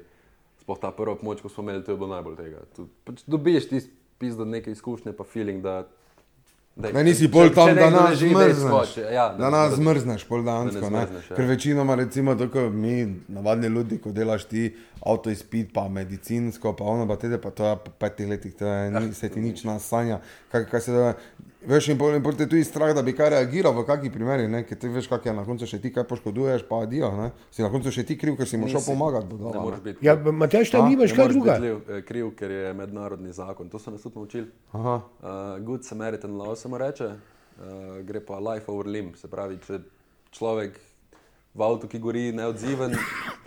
[0.58, 2.62] sploh ta prva pomoč, ko smo imeli, to je bilo najbolj tega.
[2.74, 3.82] Tu, pač dobiš ti
[4.18, 5.88] pizdo neke izkušnje, pa feeling, da...
[6.74, 8.92] Ne, nisi če- bolj če tam, da nekdo ne nas zmrzneš.
[9.12, 10.80] Ja, Da nas zmrzneš, pol dansko.
[10.80, 11.02] Da ne ne.
[11.02, 11.36] zmrzneš, ja.
[11.36, 12.94] Ker večinoma, recimo, tako mi,
[13.30, 14.64] navadni ljudi, ko delaš ti
[15.04, 18.66] avto izpit, pa medicinsko, pa ono, pa tede, pa to je po petih letih, to
[18.66, 20.20] je, ni, se ti nič nasanja.
[20.50, 21.14] Kaj, kaj se da,
[21.68, 24.64] veš, in pol te je tudi strah, da bi kaj reagiral v kakih primerih, ne,
[24.68, 27.32] ker ti veš, kak je na koncu še ti kaj poškoduješ, pa adijo, ne.
[27.54, 29.30] Si na koncu še ti kriv, ker si mu šel pomagati.
[29.30, 29.86] Budala, moreš ne.
[29.90, 30.06] biti.
[30.06, 31.58] Ja, Matjaž, tam nimaš kaj druga.
[31.60, 33.70] biti kriv, eh, kriv, ker je mednarodni zakon.
[33.70, 34.48] To so nas tudi naučili.
[34.78, 34.96] Aha.
[35.22, 35.34] Uh,
[35.66, 39.16] good Samaritan law se mu reče, uh, gre pa life over limb.
[39.16, 39.84] Se pravi, če
[40.32, 40.80] človek
[41.54, 42.96] v avtu, ki gori, neodziven,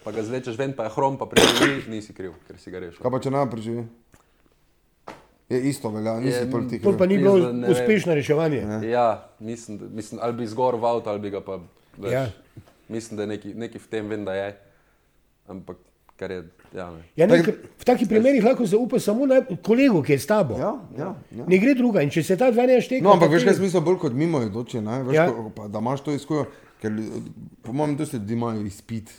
[0.05, 3.01] pa ga zlečeš ven, pa je hrom, pa preživi, nisi kriv, ker si ga rešil.
[3.01, 3.87] Kaj pa če ne preživi?
[5.55, 6.99] Je isto velja, nisi Je, pol ti Pol kriv.
[6.99, 8.61] pa ni bilo ne uspešno reševanje.
[8.85, 9.07] Ja,
[9.41, 11.59] mislim, mislim, ali bi zgor v avtu, ali bi ga pa.
[11.97, 12.27] Veš, Ja.
[12.89, 14.49] Mislim, da je nekaj, nekaj v tem, vem, da je.
[15.47, 15.77] Ampak
[16.17, 16.43] kar je.
[16.73, 17.03] Ja, ne.
[17.17, 17.39] Ja, ne,
[17.75, 20.57] v takih primerih lahko zaupaš samo na kolegu, ki je s tabo.
[20.57, 21.45] Ja, ja, ja.
[21.45, 22.03] Ne gre druga.
[22.03, 23.01] In če se ta dva ne šteka.
[23.01, 24.51] No, ampak pa veš, kaj je smisel bolj kot mimo ne?
[25.03, 25.27] Veš, Ja.
[25.27, 26.47] ko, pa, da imaš to izkušnjo,
[26.81, 27.23] ker lju-
[27.63, 29.11] po mojem dosti ljudi imajo izpit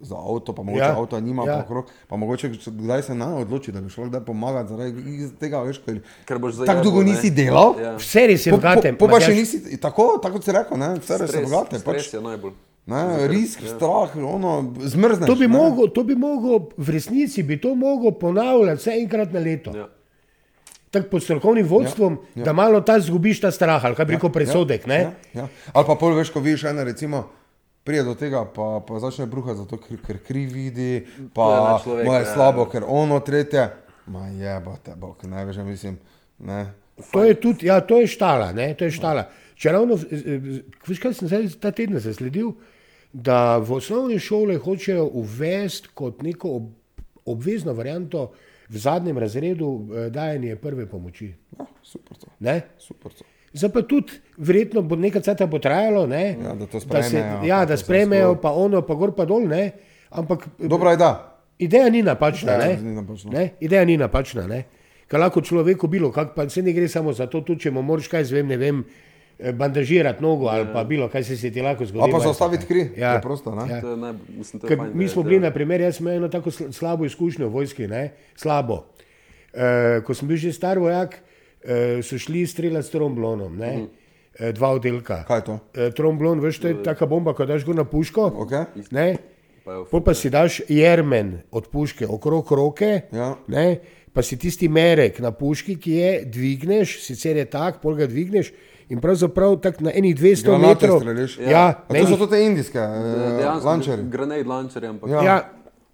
[0.00, 0.86] za avto, pa mogoče Ja.
[0.86, 0.96] ja.
[0.96, 1.52] avto nima Ja.
[1.52, 1.58] ja.
[1.58, 5.02] pokrok, pa mogoče kdaj se ne odloči, da bi šel kdaj pomagati zaradi
[5.34, 7.10] tega, veš, ker Ker boš tako zajebal, dolgo ne.
[7.10, 7.74] nisi delal.
[7.76, 7.96] Ja.
[7.96, 8.92] Vse res je Po, bogate.
[8.92, 9.36] po, po pa še Matjaž.
[9.36, 11.80] nisi, tako, tako si rekel, ne, vse res je bogate.
[11.80, 12.52] Pač, je najbolj.
[12.86, 15.26] ne, risk, strah, ono, zmrzneš.
[15.26, 15.48] To bi, ne.
[15.50, 19.74] mogel, to bi mogel, v resnici bi to mogel ponavljati vse enkrat na leto.
[19.76, 19.88] Ja.
[20.88, 22.44] Tako pod strokovnim vodstvom, ja, ja.
[22.44, 24.86] da malo ta zgubiš ta strah, ali kaj bi rekel presodek.
[24.86, 25.48] Ja, Ja, ja.
[25.72, 27.26] Ali pa pol veš, ko vidiš ene, recimo,
[27.88, 31.76] prije do tega, pa, pa začne bruha, zato ker, ker kri vidi, je pa na
[31.80, 32.32] človeka, moje ja.
[32.34, 33.62] slabo, ker ono tretje.
[34.12, 35.96] Ma jebate, bog, ne veš, ja mislim.
[36.44, 36.66] Ne.
[37.12, 39.24] To je tudi, ja, to je štala, ne, to je štala.
[39.56, 39.96] Če ravno,
[40.88, 42.52] veš kaj sem zdaj ta teden zasledil,
[43.12, 46.68] da v osnovne šole hočejo uvesti kot neko ob,
[47.24, 48.28] obvezno varianto
[48.68, 51.32] v zadnjem razredu eh, dajanje prve pomoči.
[51.56, 52.36] Ja, super to.
[52.44, 52.60] Ne?
[52.76, 53.24] Super to.
[53.50, 56.36] Zdaj pa tudi, verjetno bo nekaj časa bo trajalo, ne?
[56.38, 59.24] Ja, da to da, se, sprejmejo, ja, pa da sprejmejo, pa ono, pa gor, pa
[59.24, 59.70] dol, ne?
[60.10, 61.14] Ampak Dobra ideja.
[61.58, 62.76] ideja ni napačna, Ja, ne?
[62.78, 63.30] ni napačna.
[63.32, 63.50] ne?
[63.60, 64.64] Ideja ni napačna, ne?
[65.06, 67.82] Ker lahko človeku bilo, kak, pa se ne gre samo za to, tudi če mu
[67.82, 68.84] moraš kaj, zvem, ne vem,
[69.38, 72.02] eh, bandažirati nogo ali pa bilo, kaj se, se ti lahko zgodi.
[72.02, 73.14] Ali pa veš, zaustaviti kri, Ja.
[73.14, 73.64] preprosto, ne?
[73.66, 73.80] Ja.
[73.80, 76.04] To je naj, mislim, Ker fajn, mi da- smo da- bili, na primer, jaz sem
[76.04, 78.02] imel eno tako sl- slabo izkušnjo v vojski, ne?
[78.36, 78.84] slabo.
[79.50, 79.64] E,
[80.02, 81.16] ko sem bil že star vojak,
[82.02, 83.86] so šli streljati s tromblonom, ne?
[84.34, 85.24] E, dva oddelka.
[85.24, 85.58] Kaj je to?
[85.74, 88.30] E, tromblon, veš, to je taka bomba, ko daš go na puško.
[88.38, 88.64] Okay.
[88.90, 89.16] Ne?
[89.90, 93.34] Pol pa si daš jermen od puške okrog roke, Ja.
[93.48, 93.78] ne?
[94.12, 98.48] pa si tisti merek na puški, ki je dvigneš, sicer je tak, pol ga dvigneš
[98.88, 101.00] in pravzaprav tak na enih 200 Granate metrov.
[101.00, 101.38] streliš?
[101.40, 104.02] Ja, A na to so te indijske, eh.
[104.02, 105.22] Grenade launcher, ampak Ja.
[105.22, 105.36] ja,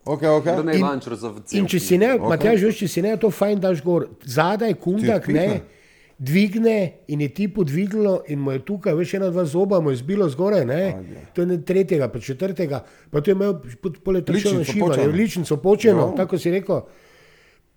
[0.04, 0.44] Ok, ok.
[0.44, 1.60] grenade In-.
[1.60, 2.28] In če si ne, okay.
[2.34, 5.62] Matjaž, veš, če si ne, to fajn daš gor, zadaj kundak, ne,
[6.18, 6.74] dvigne
[7.10, 10.28] in je ti podvignilo in mu je tukaj, veš, ena, dva zoba mu je zbilo
[10.28, 10.82] zgoraj, ne,
[11.34, 15.16] to je ne tretjega, pa četrtega, pa to je imel Ličnico šivanje, počeno.
[15.16, 16.16] ličnico počeno, Ja.
[16.16, 16.84] tako si rekel.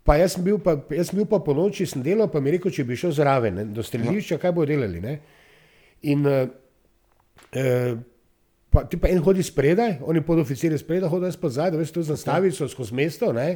[0.03, 2.49] Pa jaz sem bil pa, jaz sem bil pa po noči, sem delal, pa mi
[2.51, 5.17] je rekel, če bi šel zraven, ne, do strelišča, kaj bodo delali, ne.
[6.07, 6.45] In uh,
[7.55, 7.97] uh,
[8.77, 12.03] pa, ti pa en hodi spredaj, oni podoficiri spredaj, hodi jaz pa zadaj, veš, to
[12.05, 13.47] zastaviš skozi mesto, ne,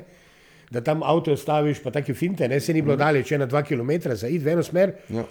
[0.73, 3.93] da tam avto staviš, pa take finte, ne, se ni bilo daleč, ena, dva km,
[4.17, 4.95] za id v eno smer.
[5.13, 5.27] Ja.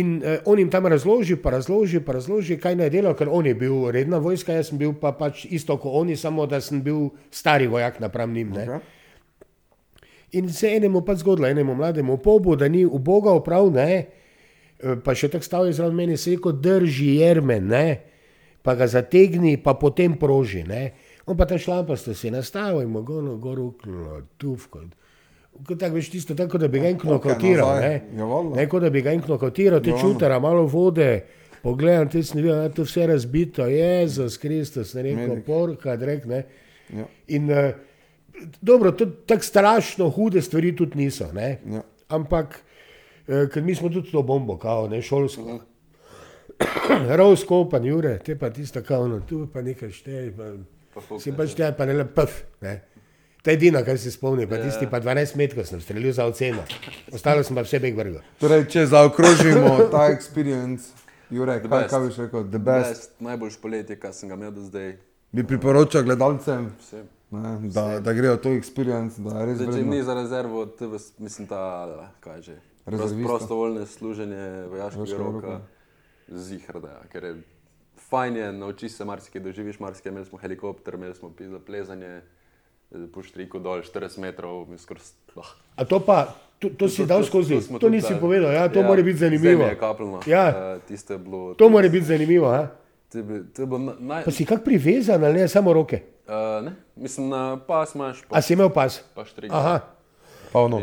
[0.00, 3.46] In uh, on jim tam razloži, pa razloži, pa razloži, kaj naj delajo, ker on
[3.46, 6.82] je bil redna vojska, jaz sem bil pa pač isto kot oni, samo da sem
[6.82, 8.54] bil stari vojak napram njim.
[8.54, 8.66] Ne.
[8.66, 8.98] Okay.
[10.38, 13.90] In se enemu pa zgodilo, enemu mlademu pobu, da ni ubogal prav, ne,
[14.78, 18.09] eh, pa še tako stavil zraven meni, se je rekel, drži jermen, ne,
[18.62, 20.90] pa ga zategni, pa potem proži, ne.
[21.26, 24.80] On pa ta šlampasto si nastavil in mu gono gor uklo, tufko.
[25.68, 27.88] Tako veš tisto, tako da bi ga enkno Okej, kotiral, nazaj.
[27.88, 28.18] ne.
[28.18, 28.42] Ja.
[28.56, 31.24] Ne, kot da bi ga enkno kotiral, ti čutara, malo vode,
[31.62, 35.44] pogledam, ti sem videl, da je to vse razbito, Jezus Kristus, ne rekel, Medik.
[35.46, 36.44] porka, drek, ne.
[36.96, 37.04] Ja.
[37.28, 37.70] In uh,
[38.60, 41.28] dobro, to tako strašno hude stvari tudi niso.
[41.32, 41.58] Ne?
[41.70, 41.82] Ja.
[42.08, 42.62] Ampak,
[43.28, 45.60] uh, ker mi smo tudi to bombo, kao, ne šolsko.
[47.16, 50.52] Rovsko, pa jure, te pa tisto, kao, no, tu pa nekaj šteje, pa,
[50.92, 52.32] Pa si ne, pa šteje, pa ne le pf.
[52.60, 52.80] Ne?
[53.40, 54.64] To je edino, kar se spomni, pa Ja.
[54.64, 56.64] tisti pa 12 metrov sem streljal za oceno.
[57.10, 58.20] Ostalo sem pa vse beg vrgel.
[58.36, 60.90] Torej, če zaokrožimo ta experience,
[61.30, 61.90] Jurek, The kaj, best.
[61.90, 64.96] kaj bi rekel, the best, Best, najboljš poletje, kar sem ga imel do zdaj.
[65.32, 67.04] bi priporočal gledalcem, Vse.
[67.30, 71.12] ne, da, da grejo to experience, da res Zdaj, če ni za rezervo, te vas,
[71.16, 71.62] mislim, ta,
[72.20, 73.28] kaj že, prost, Rezervista.
[73.28, 75.60] prostovoljne služenje vojaškega Vojaškega roka, roka.
[76.30, 77.34] Zihar, da, ja, ker je
[78.00, 82.20] fajn je, naučiš se marsikaj, doživiš marsikaj, imeli smo helikopter, imeli smo pizza plezanje,
[82.90, 85.02] eh, po štriku dol 40 metrov, skoraj,
[85.36, 85.50] ah.
[85.76, 88.20] A to pa, to, to si dal skozi, to tudi nisi dali.
[88.20, 89.64] povedal, ja, to mora biti zanimivo.
[90.26, 90.74] Ja.
[90.76, 91.54] Uh, tiste je bilo.
[91.54, 92.66] To mora biti zanimivo, a?
[93.08, 94.24] To je bil- to je bilo na- naj.
[94.24, 96.02] Pa si kak privezan ali ne, samo roke.
[96.24, 99.02] Uh, ne, mislim, na pas imaš, pa, A si imel pas?
[99.14, 99.50] pa štrik.
[99.50, 99.80] Aha,
[100.52, 100.80] Pa ono,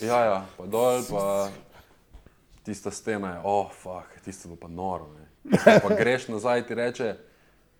[0.00, 1.48] Ja, ja, pa dol, pa
[2.62, 5.08] tista stena je, oh, fuck, tisto je pa noro.
[5.62, 7.14] Pa greš nazaj, ti reče,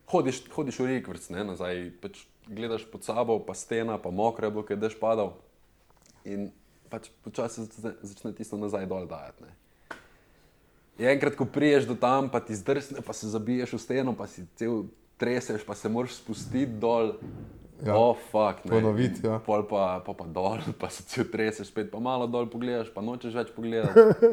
[0.07, 4.11] hodiš, hodiš v rikvrc, ne, nazaj, pač gledaš pod sabo, pa stena, pa
[4.55, 5.35] bilo, ker je dež padal.
[6.23, 6.51] In
[6.91, 9.51] pač počasi začne- tisto nazaj dol dajati.
[10.99, 14.31] In enkrat, ko priješ do tam, pa ti zdrsne, pa se zabiješ v steno, pa
[14.31, 14.87] si cel
[15.21, 17.19] treseš, pa se moraš spustiti dol.
[17.85, 17.93] Ja.
[17.93, 18.65] Oh, fuck.
[18.65, 19.37] Ponoviti, ja.
[19.45, 23.05] Pol pa, pa, pa dol, pa se cel treseš, spet pa malo dol pogledaš, pa
[23.05, 24.33] nočeš več pogledati.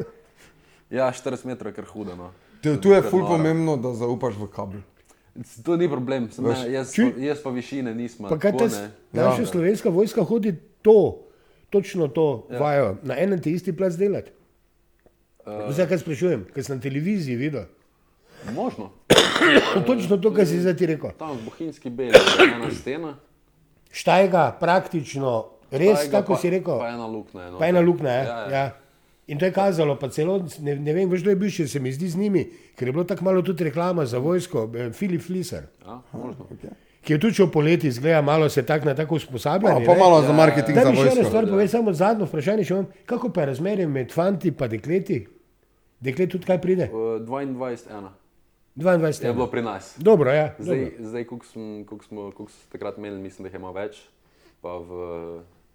[0.94, 2.14] Ja, 40 metrov je kar hudo.
[2.14, 2.30] No.
[2.62, 3.32] tu, tu je kar ful noro.
[3.32, 4.80] pomembno, da zaupaš v kabel.
[5.60, 7.10] To ni problem, sem, ne, jaz, Čuj.
[7.10, 8.22] pa, jaz pa višine nisem.
[8.24, 8.90] pa kaj tako, ne.
[9.12, 9.46] naša Ja.
[9.48, 11.18] slovenska vojska hodi to,
[11.68, 12.58] točno to ja.
[12.58, 14.30] vajo, na enem te isti plac delati.
[15.40, 17.66] Uh, Zdaj, kaj sprašujem, ker sem na televiziji videl.
[18.46, 18.92] Možno.
[19.86, 21.10] Točno to, kar si zdaj ti rekel.
[21.18, 23.10] Tam Bohinjski beli je ena stena.
[23.90, 25.32] Štajga, praktično,
[25.70, 26.78] res, Tajga, kako pa- si rekel.
[26.78, 27.50] Pa ena luknja.
[27.50, 27.58] No.
[27.58, 28.64] Pa ena luknja, ja, Ja, ja.
[29.24, 29.28] Ja.
[29.28, 29.28] ja.
[29.28, 31.92] In to je kazalo, pa celo, ne, ne vem, kdo je bil še, se mi
[31.92, 32.42] zdi z njimi,
[32.76, 36.44] ker je bilo tako malo tudi reklama za vojsko, eh, Filip Fliser, Ja, možno.
[37.02, 39.86] ki je tudi šel poleti, zgleda malo se tak na tako Pa, usposabljanje.
[39.86, 39.98] pa ne.
[39.98, 41.24] malo za marketing, Da za še vojsko.
[41.24, 45.26] stvar povedal, samo zadnjo vprašanje še imam, kako pa je razmerje med fanti in dekleti?
[46.00, 46.90] Deklet tudi kaj pride?
[46.92, 48.12] Uh, 22, ena.
[48.76, 49.24] 22.
[49.24, 49.94] Je bilo pri nas.
[49.96, 50.54] Dobro, ja.
[50.58, 51.08] Zdaj, dobro.
[51.08, 52.32] zdaj koliko smo, koliko smo,
[52.68, 54.02] takrat imeli, mislim, da jih je malo več,
[54.60, 54.90] pa v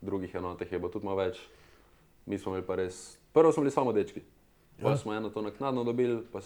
[0.01, 1.39] drugih enotah je bilo tudi malo več.
[2.25, 4.21] Mi smo imeli pa res, prvo smo bili samo dečki,
[4.81, 6.39] pa smo eno to naknadno dobili, pa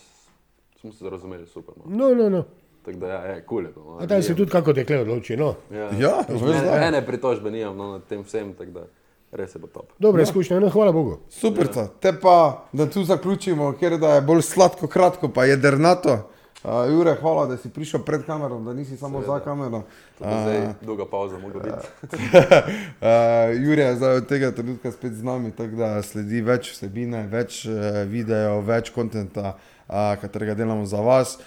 [0.81, 1.75] smo se razumeli super.
[1.77, 1.83] No.
[2.07, 2.43] No, no, no.
[2.85, 3.63] Tako da ja, je kul.
[3.73, 3.97] Cool, no.
[3.97, 5.55] A tam se tudi kako dekle odloči, no.
[5.71, 6.87] Ja, Ja, veš, da.
[6.87, 8.53] Ene pritožbe nimam no, nad tem vsem.
[8.53, 8.85] tako da.
[9.31, 9.93] res je bo top.
[9.99, 10.23] Dobra ja.
[10.23, 11.17] izkušnja, no, hvala Bogu.
[11.29, 11.87] Super, ja.
[11.99, 16.29] te pa, da tu zaključimo, ker da je bolj sladko, kratko, pa jedrnato.
[16.63, 19.33] Uh, Jure, hvala, da si prišel pred kamero, da nisi samo Seveda.
[19.33, 19.83] za kamero.
[20.19, 21.75] Je zdaj dolga pauza, mogo biti.
[23.03, 27.27] uh, Jure je zdaj od tega trenutka spet z nami, tako da sledi več vsebine,
[27.27, 29.41] več uh, videov, več kontenta.
[29.41, 29.72] Uh,
[30.21, 31.37] katerega delamo za vas.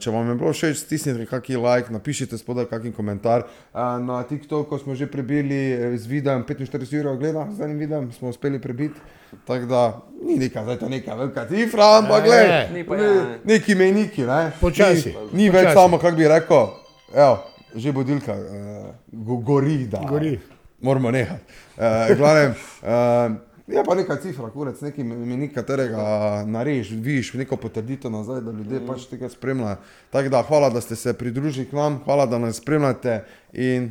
[0.00, 3.46] Če vam je bilo všeč, stisnite kakšen like, napišite spodaj kakšen komentar.
[3.74, 8.60] Na TikToku smo že prebili z videom 45 ur, gleda, z enim videom smo uspeli
[8.60, 9.00] prebiti.
[9.46, 13.38] Tako da ni neka, zdaj to neka velika cifra, ampak gledaj, ne, ne, ne.
[13.44, 14.52] neki meniki, ne.
[14.60, 15.14] Počasi.
[15.32, 16.68] Ni, ni več samo, kako bi rekel,
[17.14, 17.38] evo,
[17.74, 20.04] že bodilka, uh, gori, da.
[20.08, 20.38] Gori.
[20.80, 21.42] Moramo nehati.
[21.76, 23.34] Uh, glavnem, uh,
[23.66, 28.80] Je pa neka cifra, kurec, neki menik, katerega narežeš, vidiš neko potrditev nazaj, da ljudje
[28.80, 28.86] mm.
[28.86, 29.76] pač tega spremljajo.
[30.12, 33.90] Tako da hvala, da ste se pridružili k nam, hvala, da nas spremljate in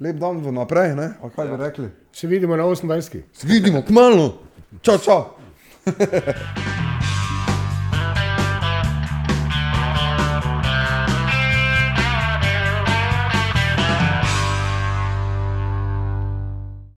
[0.00, 1.12] lep dan v naprej, ne?
[1.22, 1.56] A kaj ja.
[1.56, 1.90] bi rekli?
[2.12, 3.22] Se vidimo na 28.
[3.32, 4.32] Se vidimo, k malu.
[4.82, 5.24] Čau, čau.